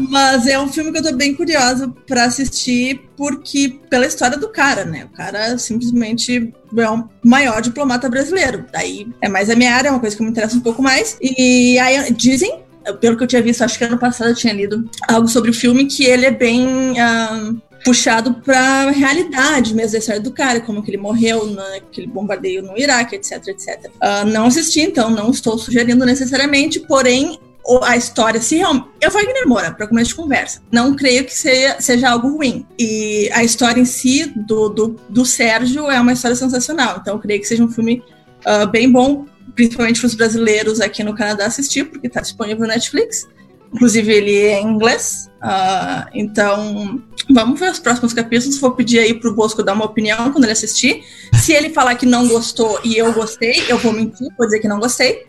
[0.10, 4.50] Mas é um filme que eu tô bem curiosa para assistir, porque pela história do
[4.50, 5.06] cara, né?
[5.06, 8.66] O cara simplesmente é o maior diplomata brasileiro.
[8.72, 11.18] Daí é mais a minha área, é uma coisa que me interessa um pouco mais.
[11.22, 14.90] E aí dizem pelo que eu tinha visto, acho que ano passado eu tinha lido
[15.08, 20.22] algo sobre o filme, que ele é bem uh, puxado para realidade mesmo da história
[20.22, 23.86] do cara, como que ele morreu naquele bombardeio no Iraque, etc, etc.
[23.96, 27.40] Uh, não assisti, então não estou sugerindo necessariamente, porém
[27.84, 28.88] a história, se realmente.
[29.02, 30.62] Eu Wagner Moura, para começo de conversa.
[30.72, 32.66] Não creio que seja, seja algo ruim.
[32.78, 37.00] E a história em si do, do, do Sérgio é uma história sensacional.
[37.02, 38.04] Então, eu creio que seja um filme
[38.46, 42.68] uh, bem bom, principalmente para os brasileiros aqui no Canadá assistir, porque está disponível no
[42.68, 43.28] Netflix.
[43.74, 45.30] Inclusive, ele é em inglês.
[45.44, 48.60] Uh, então, vamos ver os próximos capítulos.
[48.60, 51.04] Vou pedir aí pro Bosco dar uma opinião quando ele assistir.
[51.34, 54.68] Se ele falar que não gostou e eu gostei, eu vou mentir, vou dizer que
[54.68, 55.26] não gostei.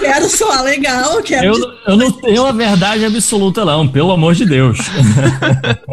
[0.00, 1.22] quero soar legal.
[1.22, 4.78] Quero eu, eu não tenho a verdade absoluta, não, pelo amor de Deus.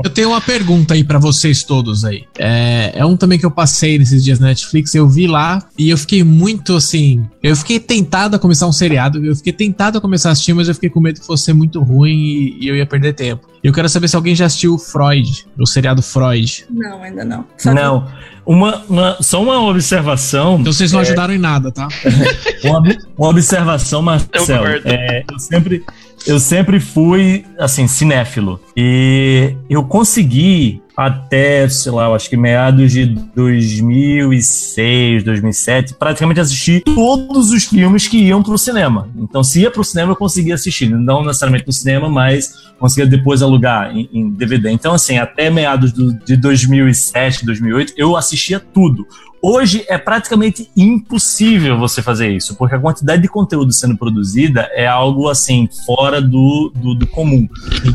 [0.03, 2.23] eu tenho uma pergunta aí para vocês todos aí.
[2.37, 5.89] É, é um também que eu passei nesses dias na Netflix, eu vi lá e
[5.89, 7.25] eu fiquei muito assim.
[7.41, 10.67] Eu fiquei tentado a começar um seriado, eu fiquei tentado a começar a assistir, mas
[10.67, 13.47] eu fiquei com medo que fosse muito ruim e, e eu ia perder tempo.
[13.61, 16.65] E eu quero saber se alguém já assistiu Freud, o seriado Freud.
[16.69, 17.45] Não, ainda não.
[17.57, 18.07] Só não.
[18.45, 20.57] Uma, uma, só uma observação.
[20.59, 21.01] Então vocês não é...
[21.03, 21.87] ajudaram em nada, tá?
[22.63, 22.81] uma,
[23.17, 24.67] uma observação, Marcelo.
[24.67, 25.83] Eu, é, eu sempre
[26.25, 28.59] eu sempre fui, assim, cinéfilo.
[28.75, 36.81] E eu consegui até, sei lá, eu acho que meados de 2006, 2007, praticamente assistir
[36.81, 39.07] todos os filmes que iam pro cinema.
[39.15, 40.89] Então, se ia pro cinema, eu conseguia assistir.
[40.89, 44.71] Não necessariamente no cinema, mas conseguia depois alugar em, em DVD.
[44.71, 49.07] Então, assim, até meados do, de 2007, 2008, eu assistia tudo.
[49.41, 54.85] Hoje é praticamente impossível você fazer isso, porque a quantidade de conteúdo sendo produzida é
[54.85, 57.47] algo assim, fora do, do, do, comum.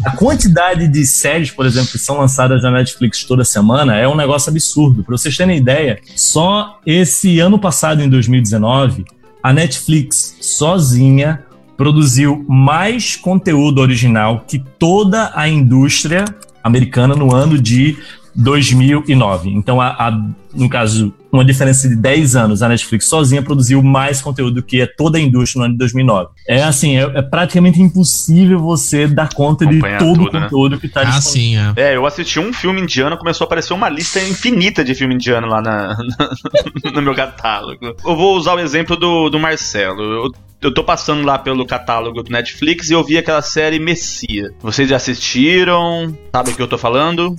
[0.06, 4.16] A quantidade de séries, por exemplo, que são lançadas na Netflix toda semana é um
[4.16, 5.04] negócio absurdo.
[5.04, 9.04] Para vocês terem ideia, só esse ano passado, em 2019,
[9.42, 11.44] a Netflix sozinha
[11.76, 16.24] produziu mais conteúdo original que toda a indústria
[16.62, 17.98] americana no ano de
[18.34, 19.50] 2009.
[19.50, 20.10] Então, a, a,
[20.54, 24.86] no caso, uma diferença de 10 anos, a Netflix sozinha produziu mais conteúdo que é
[24.86, 26.30] toda a indústria no ano de 2009.
[26.48, 30.40] É assim, é, é praticamente impossível você dar conta Acompanhar de todo tudo, o né?
[30.42, 30.78] conteúdo né?
[30.80, 31.72] que está ah, sim, é.
[31.76, 35.46] é, eu assisti um filme indiano, começou a aparecer uma lista infinita de filme indiano
[35.48, 35.96] lá na,
[36.94, 37.96] no meu catálogo.
[38.04, 40.02] Eu vou usar o exemplo do, do Marcelo.
[40.02, 44.50] Eu eu tô passando lá pelo catálogo do Netflix e eu vi aquela série Messia.
[44.60, 46.16] Vocês já assistiram?
[46.34, 47.36] Sabe o que eu tô falando?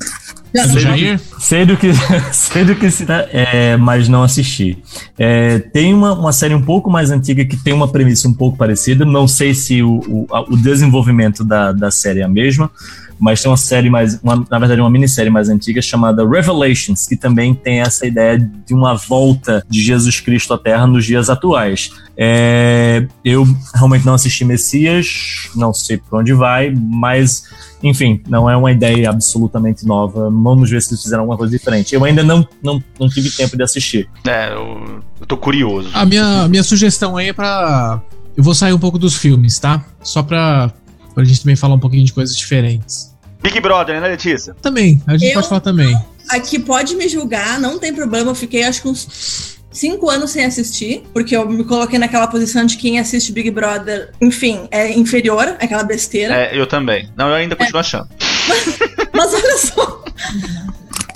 [0.56, 1.92] Sei, sei do que
[2.32, 4.78] sei do que se é, mas não assisti.
[5.18, 8.58] É, tem uma, uma série um pouco mais antiga que tem uma premissa um pouco
[8.58, 9.04] parecida.
[9.04, 12.72] Não sei se o, o, o desenvolvimento da, da série é a mesma,
[13.20, 17.16] mas tem uma série mais, uma, na verdade, uma minissérie mais antiga chamada Revelations, que
[17.16, 21.92] também tem essa ideia de uma volta de Jesus Cristo à Terra nos dias atuais.
[22.18, 27.44] É, eu realmente não assisti Messias, não sei por onde vai, mas
[27.84, 30.30] enfim, não é uma ideia absolutamente nova.
[30.30, 31.94] Vamos ver se eles fizeram alguma coisa diferente.
[31.94, 34.10] Eu ainda não, não, não tive tempo de assistir.
[34.26, 35.90] É, eu, eu tô curioso.
[35.94, 38.02] A minha, minha sugestão aí é pra.
[38.36, 39.86] Eu vou sair um pouco dos filmes, tá?
[40.02, 40.74] Só pra,
[41.16, 43.16] pra gente também falar um pouquinho de coisas diferentes.
[43.42, 44.56] Big Brother, né, Letícia?
[44.62, 45.98] Também, a gente eu, pode falar também.
[46.30, 48.32] Aqui pode me julgar, não tem problema.
[48.32, 52.66] Eu fiquei, acho que uns cinco anos sem assistir, porque eu me coloquei naquela posição
[52.66, 56.36] de quem assiste Big Brother, enfim, é inferior àquela besteira.
[56.36, 57.10] É, eu também.
[57.16, 57.82] Não, eu ainda continuo é.
[57.82, 58.10] achando.
[58.48, 58.80] Mas,
[59.14, 60.04] mas olha só.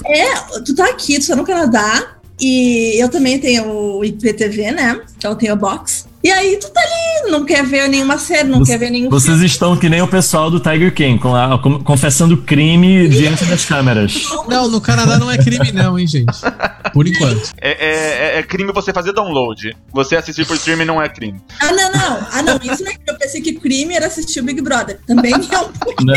[0.05, 0.35] É,
[0.65, 5.01] tu tá aqui, tu tá no Canadá, e eu também tenho o IPTV, né?
[5.17, 6.07] Então eu tenho a box.
[6.22, 9.09] E aí tu tá ali, não quer ver nenhuma série, não Você, quer ver nenhum
[9.09, 9.45] Vocês filme.
[9.45, 13.63] estão que nem o pessoal do Tiger King, com a, com, confessando crime diante das
[13.63, 14.26] câmeras.
[14.47, 16.26] Não, no Canadá não é crime não, hein, gente.
[16.93, 17.51] Por enquanto.
[17.61, 19.76] É, é, é, é crime você fazer download.
[19.93, 21.39] Você assistir por streaming não é crime.
[21.61, 22.28] Ah, não, não.
[22.32, 23.03] Ah, não, isso não é crime.
[23.07, 24.99] Eu pensei que crime era assistir o Big Brother.
[25.07, 25.70] Também não.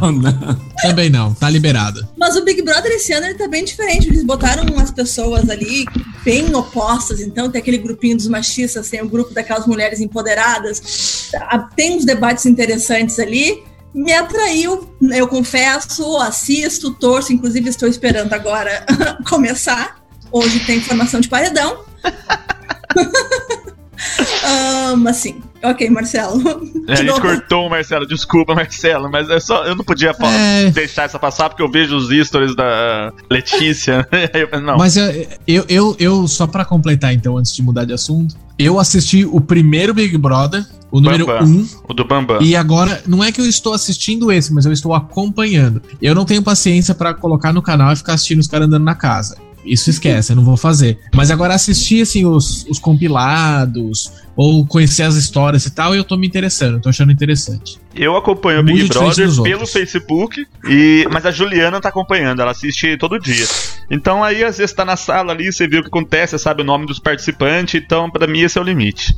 [0.00, 0.56] Não, não.
[0.82, 2.06] Também não, tá liberado.
[2.16, 4.08] Mas o Big Brother esse ano ele tá bem diferente.
[4.08, 5.84] Eles botaram umas pessoas ali
[6.24, 7.20] bem opostas.
[7.20, 11.30] Então tem aquele grupinho dos machistas, tem o grupo grupo daquelas mulheres empoderadas.
[11.74, 13.62] Tem uns debates interessantes ali.
[13.94, 18.84] Me atraiu, eu confesso, assisto, torço, inclusive estou esperando agora
[19.26, 19.96] começar.
[20.30, 21.84] Hoje tem formação de paredão.
[24.94, 26.42] um, assim, ok, Marcelo.
[26.88, 30.70] É, a gente cortou o Marcelo, desculpa, Marcelo, mas é só, eu não podia é...
[30.70, 34.06] deixar essa passar porque eu vejo os stories da Letícia.
[34.62, 34.76] não.
[34.76, 38.78] Mas eu, eu, eu, eu só para completar então, antes de mudar de assunto, eu
[38.78, 41.44] assisti o primeiro Big Brother, o número 1.
[41.44, 42.40] Um, o do Bambam.
[42.40, 45.82] E agora, não é que eu estou assistindo esse, mas eu estou acompanhando.
[46.00, 48.94] Eu não tenho paciência para colocar no canal e ficar assistindo os caras andando na
[48.94, 49.36] casa.
[49.64, 50.98] Isso esquece, eu não vou fazer.
[51.14, 56.16] Mas agora assistir, assim, os, os compilados, ou conhecer as histórias e tal, eu tô
[56.16, 57.78] me interessando, tô achando interessante.
[57.96, 62.96] Eu acompanho o Big Brother pelo Facebook, e mas a Juliana tá acompanhando, ela assiste
[62.96, 63.46] todo dia.
[63.90, 66.64] Então aí às vezes tá na sala ali, você vê o que acontece, sabe o
[66.64, 69.14] nome dos participantes, então para mim esse é o limite.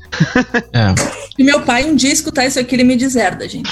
[0.72, 0.94] É.
[1.38, 3.70] E meu pai um dia escutar isso aqui, ele me deserda, gente.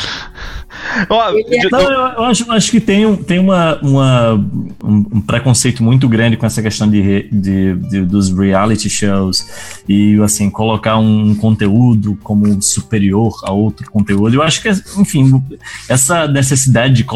[1.52, 1.70] é...
[1.70, 4.34] Não, eu, eu acho, acho, que tem, tem uma, uma
[4.82, 9.46] um, um, preconceito muito grande com essa questão de, de, de, dos reality shows
[9.88, 14.34] e assim, colocar um conteúdo como superior a outro conteúdo.
[14.34, 14.68] Eu acho que,
[14.98, 15.42] enfim,
[15.88, 17.06] essa necessidade de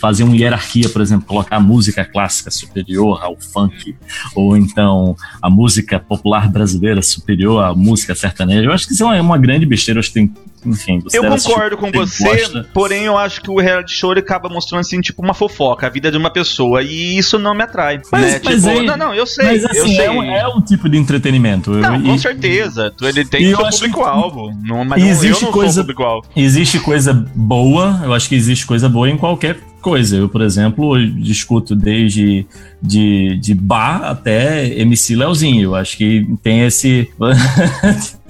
[0.00, 3.96] fazer uma hierarquia, por exemplo, colocar a música clássica superior ao funk,
[4.34, 9.06] ou então a música popular brasileira superior à música sertaneja, eu acho que isso é
[9.06, 9.98] uma, uma grande besteira.
[9.98, 10.34] Eu acho que tem
[10.66, 12.68] enfim, eu concordo com você, gosta.
[12.74, 15.90] porém eu acho que o reality show ele acaba mostrando assim, tipo, uma fofoca, a
[15.90, 18.00] vida de uma pessoa, e isso não me atrai.
[18.10, 18.40] Mas, né?
[18.44, 19.46] mas tipo, é, não, não, eu sei.
[19.46, 20.06] Mas assim, eu sei.
[20.06, 21.70] É, um, é um tipo de entretenimento.
[21.70, 22.92] Não, com certeza.
[23.00, 24.50] Ele tem seu público-alvo.
[24.86, 26.28] Mas existe não, eu não coisa, público-alvo.
[26.36, 30.16] Existe coisa boa, eu acho que existe coisa boa em qualquer coisa.
[30.16, 32.46] Eu, por exemplo, discuto desde
[32.82, 35.62] de, de bar até MC Leozinho.
[35.62, 37.08] Eu acho que tem esse.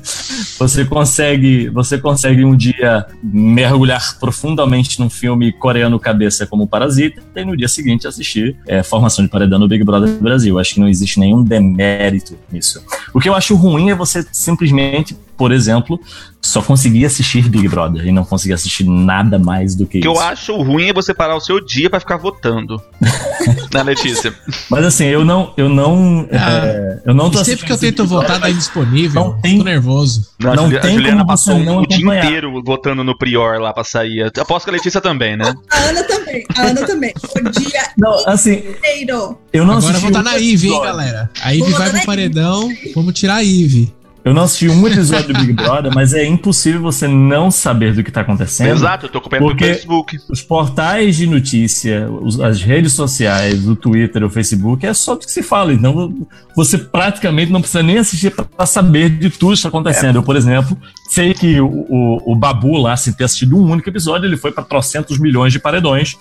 [0.58, 7.44] você consegue, você consegue um dia mergulhar profundamente num filme coreano cabeça como Parasita e
[7.44, 10.58] no dia seguinte assistir é, Formação de Paredão no Big Brother Brasil.
[10.58, 12.82] Acho que não existe nenhum demérito nisso.
[13.12, 16.00] O que eu acho ruim é você simplesmente por exemplo,
[16.40, 20.10] só conseguia assistir Big Brother e não conseguia assistir nada mais do que, que isso.
[20.10, 22.80] O que eu acho ruim é você parar o seu dia para ficar votando.
[23.72, 24.32] né, Letícia?
[24.70, 28.06] Mas assim, eu não, eu não, ah, é, eu não tô sempre que eu tento
[28.06, 29.22] votar tá indisponível.
[29.22, 30.28] Não tem, tô nervoso.
[30.40, 33.72] Não, não a tem Juliana como passou não o dia inteiro votando no Prior lá
[33.72, 34.30] para sair.
[34.38, 35.52] Aposto que a Letícia também, né?
[35.70, 37.12] A Ana também, a Ana também.
[37.34, 39.38] O dia não, assim, inteiro.
[39.52, 41.30] Eu não Agora votar na Ivy, hein, galera.
[41.42, 43.92] A Ivy vai pro paredão, vamos tirar a Ivy.
[44.26, 48.02] Eu não assisti um episódio do Big Brother, mas é impossível você não saber do
[48.02, 48.70] que tá acontecendo.
[48.74, 50.18] Exato, eu tô acompanhando Porque- no Facebook.
[50.28, 55.20] Os portais de notícia, os- as redes sociais, o Twitter, o Facebook, é só do
[55.20, 55.72] que se fala.
[55.72, 56.12] Então
[56.56, 60.16] você praticamente não precisa nem assistir para saber de tudo que está acontecendo.
[60.16, 60.76] Eu, por exemplo,
[61.08, 64.50] sei que o, o, o Babu lá, sem ter assistido um único episódio, ele foi
[64.50, 66.16] para trocentos milhões de paredões.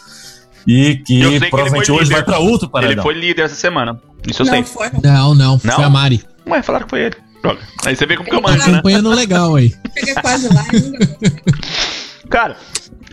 [0.68, 2.16] E que que ele provavelmente foi hoje líder.
[2.16, 3.04] vai para outro Ele paredão.
[3.04, 4.00] foi líder essa semana.
[4.28, 4.64] Isso eu Não sei.
[4.64, 4.90] foi.
[5.04, 5.76] Não, não, Não?
[5.76, 6.24] Foi a Mari.
[6.48, 7.16] Ué, falaram que foi ele.
[7.46, 7.62] Droga.
[7.86, 8.74] Aí você vê como que eu Ele manjo, né?
[8.74, 9.74] Acompanhando legal aí.
[9.98, 10.66] Chega quase lá
[12.30, 12.58] Cara,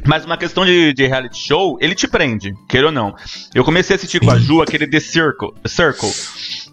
[0.07, 3.14] mas uma questão de, de reality show, ele te prende, queira ou não.
[3.55, 6.11] Eu comecei a assistir com a Ju aquele The Circle, Circle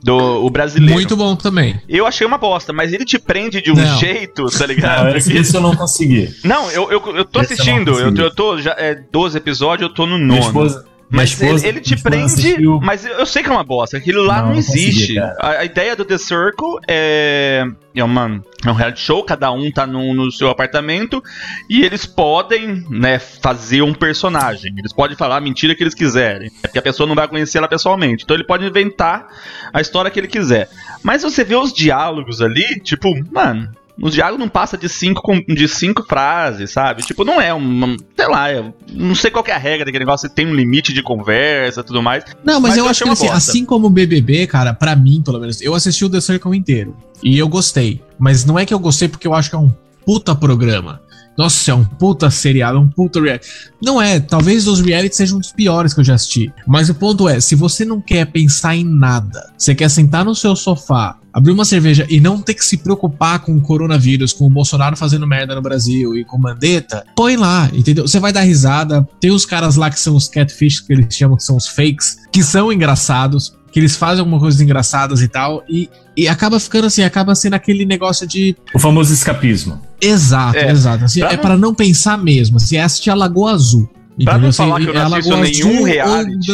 [0.01, 0.93] do o brasileiro.
[0.93, 1.80] Muito bom também.
[1.88, 3.99] Eu achei uma bosta, mas ele te prende de um Não.
[3.99, 5.10] jeito, tá ligado?
[5.10, 6.34] Não, esse, esse eu não consegui.
[6.43, 9.93] Não, eu, eu, eu tô Esse assistindo, eu, eu tô já é 12 episódios, eu
[9.93, 10.41] tô no Minha nono.
[10.41, 13.97] esposa, minha Mas ele, ele te prende, assistiu- mas eu sei que é uma bosta.
[13.97, 15.18] Aquilo lá não, Não, existe.
[15.18, 19.72] a, a ideia do The Circle é, é, uma, é um reality show, cada um
[19.72, 21.24] tá no, no seu apartamento
[21.68, 24.74] e eles podem né, fazer um personagem.
[24.78, 26.51] Eles podem falar a mentira que eles quiserem.
[26.64, 28.24] É porque a pessoa não vai conhecer ela pessoalmente.
[28.24, 29.28] Então ele pode inventar
[29.74, 30.70] a história que ele quiser.
[31.01, 33.68] Mas você vê os diálogos ali, tipo, mano.
[34.02, 37.04] O diálogo não passa de cinco, de cinco frases, sabe?
[37.04, 37.97] Tipo, não é um.
[38.16, 41.04] Sei lá, eu não sei qual é a regra daquele negócio, tem um limite de
[41.04, 42.24] conversa e tudo mais.
[42.43, 45.22] Não, mas, Mas eu eu acho que assim, assim como o BBB, cara, pra mim,
[45.24, 46.95] pelo menos, eu assisti o The Circle inteiro.
[47.22, 48.02] E eu gostei.
[48.18, 49.72] Mas não é que eu gostei porque eu acho que é um
[50.06, 51.02] puta programa.
[51.40, 53.48] Nossa, é um puta seriado, é um puta reality.
[53.82, 56.52] Não é, talvez os reality sejam um dos piores que eu já assisti.
[56.68, 60.36] Mas o ponto é, se você não quer pensar em nada, você quer sentar no
[60.36, 64.48] seu sofá, abrir uma cerveja e não ter que se preocupar com o coronavírus, com
[64.48, 68.06] o Bolsonaro fazendo merda no Brasil e com Mandetta, põe lá, entendeu?
[68.06, 69.08] Você vai dar risada.
[69.22, 72.18] Tem os caras lá que são os catfish, que eles chamam que são os fakes,
[72.34, 76.88] que são engraçados, que eles fazem algumas coisas engraçadas e tal, e, e acaba ficando
[76.88, 78.58] assim, acaba sendo aquele negócio de.
[78.76, 79.88] O famoso escapismo.
[80.02, 81.06] Exato, É, exato.
[81.06, 82.58] Assim, pra é não- para não pensar mesmo.
[82.58, 83.89] Assim, é assistir a Lagoa Azul.
[84.24, 86.52] Pra não falar Assim, que eu não assisto nenhum reality.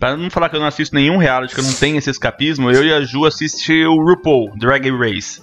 [0.00, 2.70] Pra não falar que eu não assisto nenhum reality, que eu não tenho esse escapismo,
[2.70, 5.40] eu e a Ju assistimos o RuPaul, Drag Race.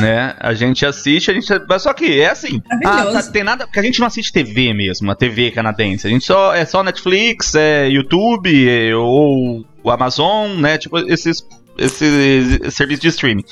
[0.00, 0.34] Né?
[0.38, 1.46] A gente assiste, a gente.
[1.78, 2.60] Só que é assim.
[2.70, 3.26] Ah, Maravilhoso.
[3.26, 3.64] tá- tem nada.
[3.66, 6.06] Porque a gente não assiste TV mesmo, a TV canadense.
[6.06, 6.54] A gente só.
[6.54, 10.76] É só Netflix, é YouTube, é, ou o Amazon, né?
[10.76, 11.42] Tipo, esses.
[11.78, 13.44] Esse, esse serviço de streaming.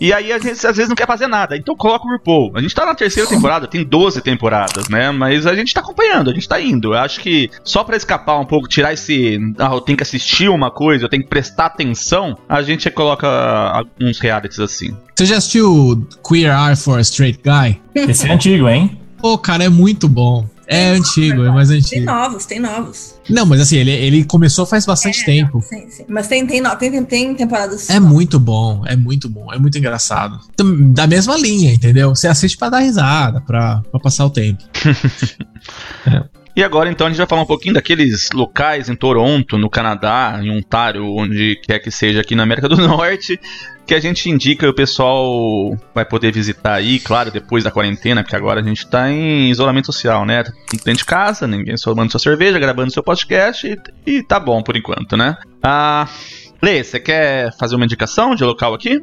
[0.00, 1.56] E aí a gente às vezes não quer fazer nada.
[1.56, 2.52] Então coloca o RuPaul.
[2.54, 5.10] A gente tá na terceira temporada, tem 12 temporadas, né?
[5.10, 6.94] Mas a gente tá acompanhando, a gente tá indo.
[6.94, 9.38] Eu acho que só pra escapar um pouco, tirar esse.
[9.58, 13.26] Ah, eu tenho que assistir uma coisa, eu tenho que prestar atenção, a gente coloca
[13.28, 14.96] alguns realities assim.
[15.14, 17.80] Você já assistiu Queer Eye for a Straight Guy?
[17.94, 18.98] Esse é antigo, hein?
[19.18, 20.46] Pô, cara, é muito bom.
[20.66, 22.06] É antigo, é mais Tem antigo.
[22.06, 23.14] novos, tem novos.
[23.28, 25.60] Não, mas assim, ele, ele começou faz bastante tempo.
[25.62, 26.04] Sim, sim.
[26.08, 27.90] Mas tem, tem, no- tem, tem, tem temporadas.
[27.90, 30.38] É muito bom, é muito bom, é muito engraçado.
[30.94, 32.10] Da mesma linha, entendeu?
[32.14, 34.62] Você assiste pra dar risada, pra, pra passar o tempo.
[36.54, 40.38] E agora então a gente vai falar um pouquinho daqueles locais em Toronto, no Canadá,
[40.42, 43.40] em Ontário, onde quer que seja aqui na América do Norte,
[43.86, 48.22] que a gente indica e o pessoal vai poder visitar aí, claro, depois da quarentena,
[48.22, 50.44] porque agora a gente tá em isolamento social, né?
[50.44, 54.62] Tá dentro de casa, ninguém tomando sua cerveja, gravando seu podcast e, e tá bom
[54.62, 55.36] por enquanto, né?
[55.62, 56.08] Ah,
[56.62, 59.02] Lê, você quer fazer uma indicação de local aqui?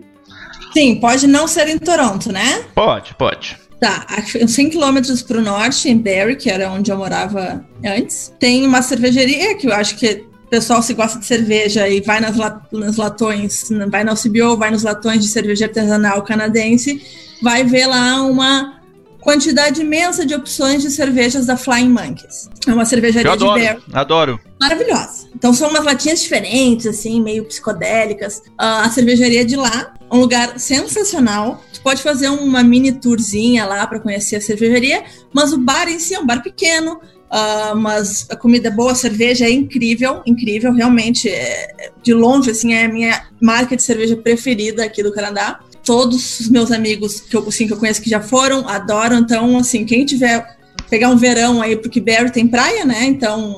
[0.72, 2.64] Sim, pode não ser em Toronto, né?
[2.74, 3.58] Pode, pode.
[3.82, 7.66] Tá, a- uns 100 quilômetros para o norte, em Barrie, que era onde eu morava
[7.84, 12.02] antes, tem uma cervejaria que eu acho que o pessoal se gosta de cerveja e
[12.02, 12.36] vai nas,
[12.72, 17.00] nas latões, vai na CBO, vai nos latões de cerveja artesanal canadense,
[17.40, 18.82] vai ver lá uma
[19.22, 22.50] quantidade imensa de opções de cervejas da Flying Monkeys.
[22.68, 24.40] É uma cervejaria Eu de adoro, Barrie adoro.
[24.60, 25.30] maravilhosa.
[25.36, 28.42] Então são umas latinhas diferentes, assim, meio psicodélicas.
[28.58, 31.64] A cervejaria de lá, um lugar sensacional.
[31.72, 36.00] Tu pode fazer uma mini tourzinha lá para conhecer a cervejaria, mas o bar em
[36.00, 37.00] si é um bar pequeno.
[37.30, 41.30] Ah, mas a comida é boa, a cerveja é incrível, incrível, realmente.
[41.30, 45.60] é- de longe, assim, é a minha marca de cerveja preferida aqui do Canadá.
[45.84, 49.20] Todos os meus amigos que eu, assim, que eu conheço que já foram, adoram.
[49.20, 50.46] Então, assim, quem tiver
[50.90, 53.06] pegar um verão aí, porque Barrie tem praia, né?
[53.06, 53.58] Então,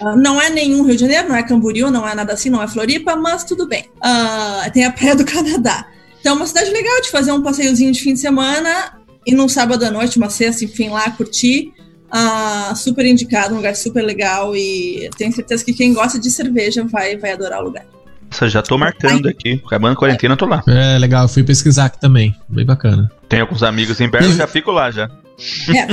[0.00, 2.62] ah, não é nenhum Rio de Janeiro, não é Camboriú, não é nada assim, não
[2.62, 3.84] é Floripa, mas tudo bem.
[4.00, 5.86] Ah, tem a Praia do Canadá.
[6.20, 9.48] Então, é uma cidade legal de fazer um passeiozinho de fim de semana e num
[9.48, 11.72] sábado à noite, uma sexta, enfim, lá curtir.
[12.10, 16.84] Ah, super indicado, um lugar super legal e tenho certeza que quem gosta de cerveja
[16.84, 17.84] vai, vai adorar o lugar.
[18.30, 19.60] Nossa, já tô marcando aqui.
[19.66, 20.62] Acabando a quarentena, eu tô lá.
[20.66, 22.34] É legal, eu fui pesquisar aqui também.
[22.48, 23.10] Bem bacana.
[23.28, 25.10] Tenho alguns amigos em Berlim, já fico lá já.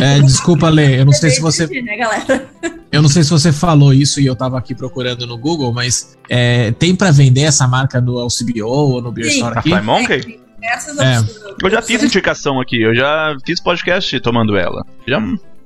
[0.02, 1.68] É, desculpa, Lê, eu não sei se você.
[1.68, 2.48] Né, galera?
[2.92, 6.18] Eu não sei se você falou isso e eu tava aqui procurando no Google, mas
[6.30, 9.36] é, tem pra vender essa marca no LCBO ou no Beer Sim.
[9.36, 9.70] Store A aqui?
[9.70, 10.40] Fly Monkey?
[10.64, 11.20] É.
[11.64, 14.84] Eu já fiz indicação aqui, eu já fiz podcast tomando ela.
[15.08, 15.22] Já.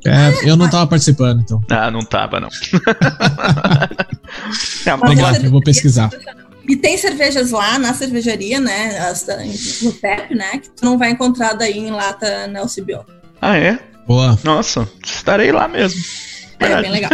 [0.06, 1.62] É, eu não tava participando, então.
[1.70, 2.48] Ah, não tava, não.
[4.86, 6.10] é, Legal, eu vou pesquisar.
[6.68, 9.14] E tem cervejas lá na cervejaria, né?
[9.82, 10.60] No PEP, né?
[10.60, 13.06] Que tu não vai encontrar daí em lata na LCBO.
[13.42, 13.80] Ah, é?
[14.08, 14.38] Boa.
[14.44, 16.00] Nossa, estarei lá mesmo.
[16.60, 17.12] É, bem legal.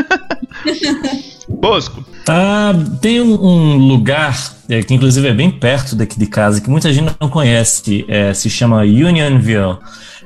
[1.47, 2.03] Bosco.
[2.27, 6.69] Ah, tem um, um lugar é, que inclusive é bem perto daqui de casa, que
[6.69, 9.77] muita gente não conhece, é, se chama Unionville.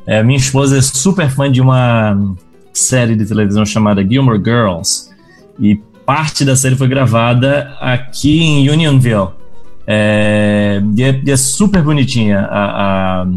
[0.08, 2.18] É, minha esposa é super fã de uma
[2.80, 5.10] série de televisão chamada Gilmore Girls,
[5.60, 5.76] e
[6.06, 9.30] parte da série foi gravada aqui em Unionville.
[9.86, 13.28] É, e, é, e é super bonitinha a, a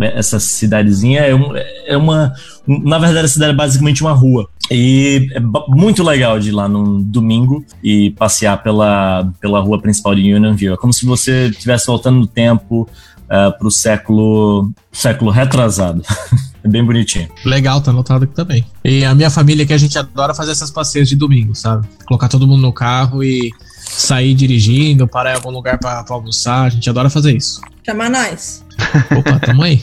[0.00, 1.52] essa cidadezinha é, um,
[1.86, 2.32] é uma.
[2.66, 4.48] Na verdade, a cidade é basicamente uma rua.
[4.70, 10.14] E é muito legal de ir lá num domingo e passear pela, pela rua principal
[10.14, 10.74] de Unionville.
[10.74, 12.88] É como se você estivesse voltando no tempo
[13.24, 16.02] uh, pro século, século retrasado.
[16.64, 17.28] é bem bonitinho.
[17.44, 18.64] Legal, tá anotado aqui também.
[18.84, 21.86] E a minha família que a gente adora fazer essas passeios de domingo, sabe?
[22.06, 26.64] Colocar todo mundo no carro e sair dirigindo, parar em algum lugar para almoçar.
[26.64, 27.60] A gente adora fazer isso.
[27.84, 28.64] Chama nós.
[29.16, 29.82] Opa, tamo aí.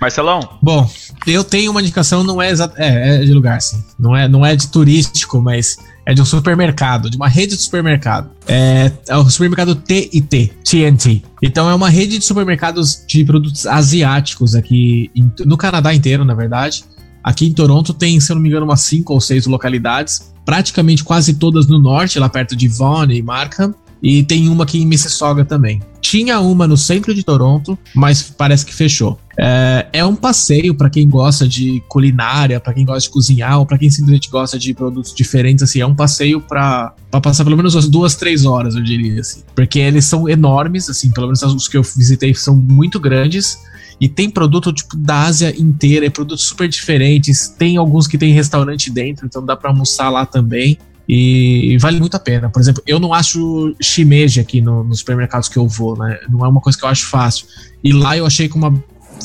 [0.00, 0.58] Marcelão?
[0.60, 0.90] Bom,
[1.26, 2.52] eu tenho uma indicação, não é.
[2.76, 3.82] É, é de lugar, sim.
[3.98, 7.62] Não é, não é de turístico, mas é de um supermercado, de uma rede de
[7.62, 8.30] supermercado.
[8.46, 11.22] É, é o supermercado TIT, TNT.
[11.40, 16.34] Então é uma rede de supermercados de produtos asiáticos aqui em, no Canadá inteiro, na
[16.34, 16.84] verdade.
[17.22, 21.04] Aqui em Toronto tem, se eu não me engano, umas cinco ou seis localidades, praticamente
[21.04, 23.74] quase todas no norte, lá perto de Vaughan e Markham.
[24.02, 25.80] E tem uma aqui em Mississauga também.
[26.00, 29.18] Tinha uma no centro de Toronto, mas parece que fechou.
[29.38, 33.64] É, é um passeio para quem gosta de culinária, para quem gosta de cozinhar, ou
[33.64, 35.62] para quem simplesmente gosta de produtos diferentes.
[35.62, 39.42] Assim, é um passeio para passar pelo menos umas duas, três horas, eu diria assim.
[39.54, 43.56] Porque eles são enormes, assim, pelo menos os que eu visitei são muito grandes.
[44.00, 47.46] E tem produto tipo da Ásia inteira, é produtos super diferentes.
[47.46, 50.76] Tem alguns que tem restaurante dentro, então dá para almoçar lá também.
[51.14, 52.48] E vale muito a pena.
[52.48, 56.18] Por exemplo, eu não acho shimeji aqui no, nos supermercados que eu vou, né?
[56.26, 57.46] Não é uma coisa que eu acho fácil.
[57.84, 58.82] E lá eu achei com uma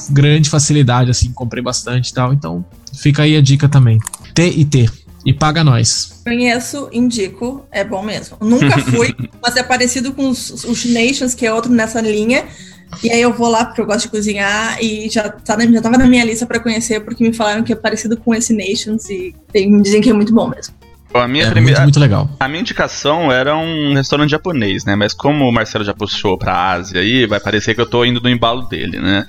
[0.10, 2.34] grande facilidade, assim, comprei bastante e tal.
[2.34, 4.00] Então, fica aí a dica também.
[4.34, 4.90] T e T.
[5.26, 6.22] E paga nós.
[6.26, 8.36] Conheço, indico, é bom mesmo.
[8.42, 12.44] Nunca fui, mas é parecido com os, os Nations, que é outro nessa linha.
[13.02, 15.98] E aí eu vou lá porque eu gosto de cozinhar e já, tá, já tava
[15.98, 19.34] na minha lista para conhecer, porque me falaram que é parecido com esse Nations e
[19.54, 20.76] tem, me dizem que é muito bom mesmo.
[21.14, 22.30] A minha é primeira, muito, muito, legal.
[22.40, 24.96] A minha indicação era um restaurante japonês, né?
[24.96, 28.22] Mas como o Marcelo já puxou pra Ásia aí, vai parecer que eu tô indo
[28.22, 29.26] no embalo dele, né?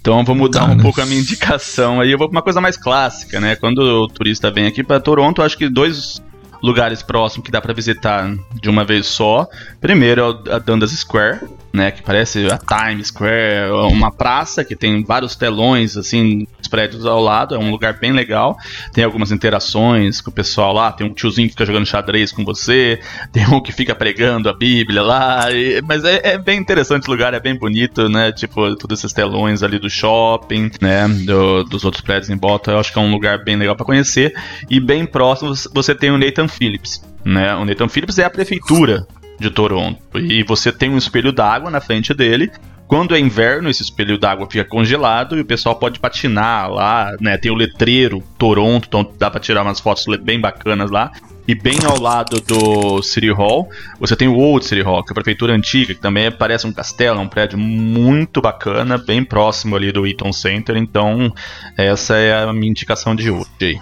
[0.00, 2.12] Então eu vou mudar tá, um pouco a minha indicação aí.
[2.12, 3.56] Eu vou pra uma coisa mais clássica, né?
[3.56, 6.22] Quando o turista vem aqui para Toronto, acho que dois
[6.62, 9.46] lugares próximos que dá para visitar de uma vez só.
[9.80, 11.40] Primeiro é a Dundas Square,
[11.76, 17.04] né, que parece a Times Square, uma praça que tem vários telões assim, os prédios
[17.04, 18.56] ao lado, é um lugar bem legal.
[18.94, 22.44] Tem algumas interações com o pessoal lá, tem um tiozinho que fica jogando xadrez com
[22.44, 22.98] você,
[23.30, 27.10] tem um que fica pregando a Bíblia lá, e, mas é, é, bem interessante o
[27.10, 28.32] lugar, é bem bonito, né?
[28.32, 32.78] Tipo, todos esses telões ali do shopping, né, do, dos outros prédios em volta, eu
[32.78, 34.34] acho que é um lugar bem legal para conhecer.
[34.70, 37.54] E bem próximo você tem o Nathan Phillips, né?
[37.54, 39.06] O Nathan Phillips é a prefeitura
[39.38, 40.00] de Toronto.
[40.18, 42.50] E você tem um espelho d'água na frente dele.
[42.86, 47.36] Quando é inverno, esse espelho d'água fica congelado e o pessoal pode patinar lá, né?
[47.36, 51.10] Tem o letreiro Toronto, então dá para tirar umas fotos bem bacanas lá.
[51.48, 55.12] E bem ao lado do City Hall, você tem o Old City Hall, que é
[55.12, 59.76] a prefeitura antiga, que também parece um castelo, é um prédio muito bacana, bem próximo
[59.76, 60.76] ali do Eaton Center.
[60.76, 61.32] Então,
[61.76, 63.78] essa é a minha indicação de hoje.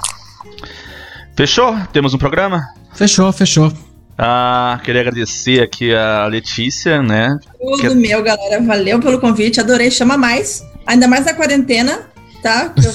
[1.35, 1.75] Fechou?
[1.91, 2.63] Temos um programa?
[2.95, 3.73] Fechou, fechou.
[4.17, 7.37] Ah, queria agradecer aqui a Letícia, né?
[7.61, 7.89] Tudo que...
[7.95, 8.63] meu, galera.
[8.63, 9.61] Valeu pelo convite.
[9.61, 9.91] Adorei.
[9.91, 10.65] Chama mais.
[10.87, 12.01] Ainda mais na quarentena,
[12.43, 12.73] tá?
[12.77, 12.93] Eu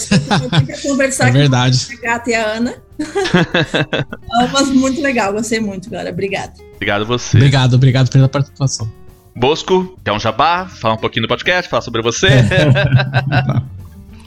[0.76, 1.88] eu conversar é verdade.
[1.88, 2.76] com a Gata e a Ana.
[4.54, 5.34] Mas muito legal.
[5.34, 6.12] Gostei muito, galera.
[6.12, 6.54] Obrigado.
[6.76, 7.38] Obrigado a você.
[7.38, 8.90] Obrigado, obrigado pela participação.
[9.36, 10.68] Bosco, quer um jabá?
[10.68, 12.28] Fala um pouquinho do podcast, fala sobre você.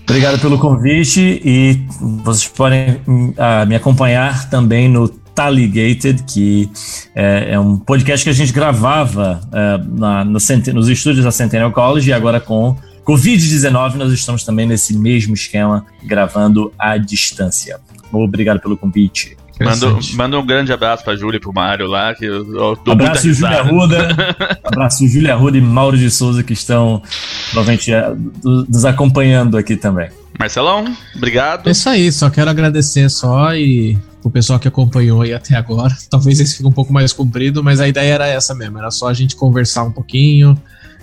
[0.09, 1.87] Obrigado pelo convite e
[2.25, 6.71] vocês podem uh, me acompanhar também no Taligated, que
[7.15, 10.39] é, é, um podcast que a gente gravava é, na, no,
[10.75, 15.85] nos estúdios da Centennial College e agora com Covid-19 nós estamos também nesse mesmo esquema,
[16.05, 17.81] gravando à distância.
[18.13, 19.37] Obrigado pelo convite.
[19.65, 22.15] Manda, manda um grande abraço pra Júlia e pro Mário lá.
[22.15, 24.17] Que eu, eu abraço Júlia Ruda.
[24.65, 27.03] abraço Júlia Ruda e Mauro de Souza que estão
[27.51, 28.13] provavelmente é,
[28.45, 30.11] nos acompanhando aqui também.
[30.39, 30.85] Marcelão,
[31.15, 31.69] obrigado.
[31.69, 35.95] É isso aí, só quero agradecer só e o pessoal que acompanhou aí até agora.
[36.09, 39.09] Talvez esse fique um pouco mais comprido, mas a ideia era essa mesmo, era só
[39.09, 40.61] a gente conversar um pouquinho,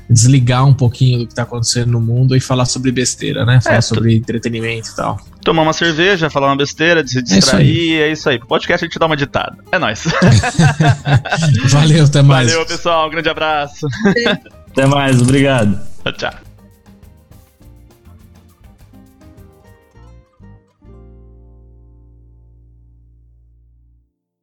[0.10, 3.62] desligar um pouquinho do que tá acontecendo no mundo e falar sobre besteira, né?
[3.62, 5.20] Falar é, sobre entretenimento e tal.
[5.44, 8.38] Tomar uma cerveja, falar uma besteira, se distrair, é isso aí.
[8.38, 9.58] É podcast a gente dá uma ditada.
[9.72, 10.04] É nóis.
[11.70, 12.52] Valeu, até mais.
[12.52, 13.08] Valeu, pessoal.
[13.08, 13.88] Um grande abraço.
[14.72, 15.80] até mais, obrigado.
[16.04, 16.49] Tchau, tchau.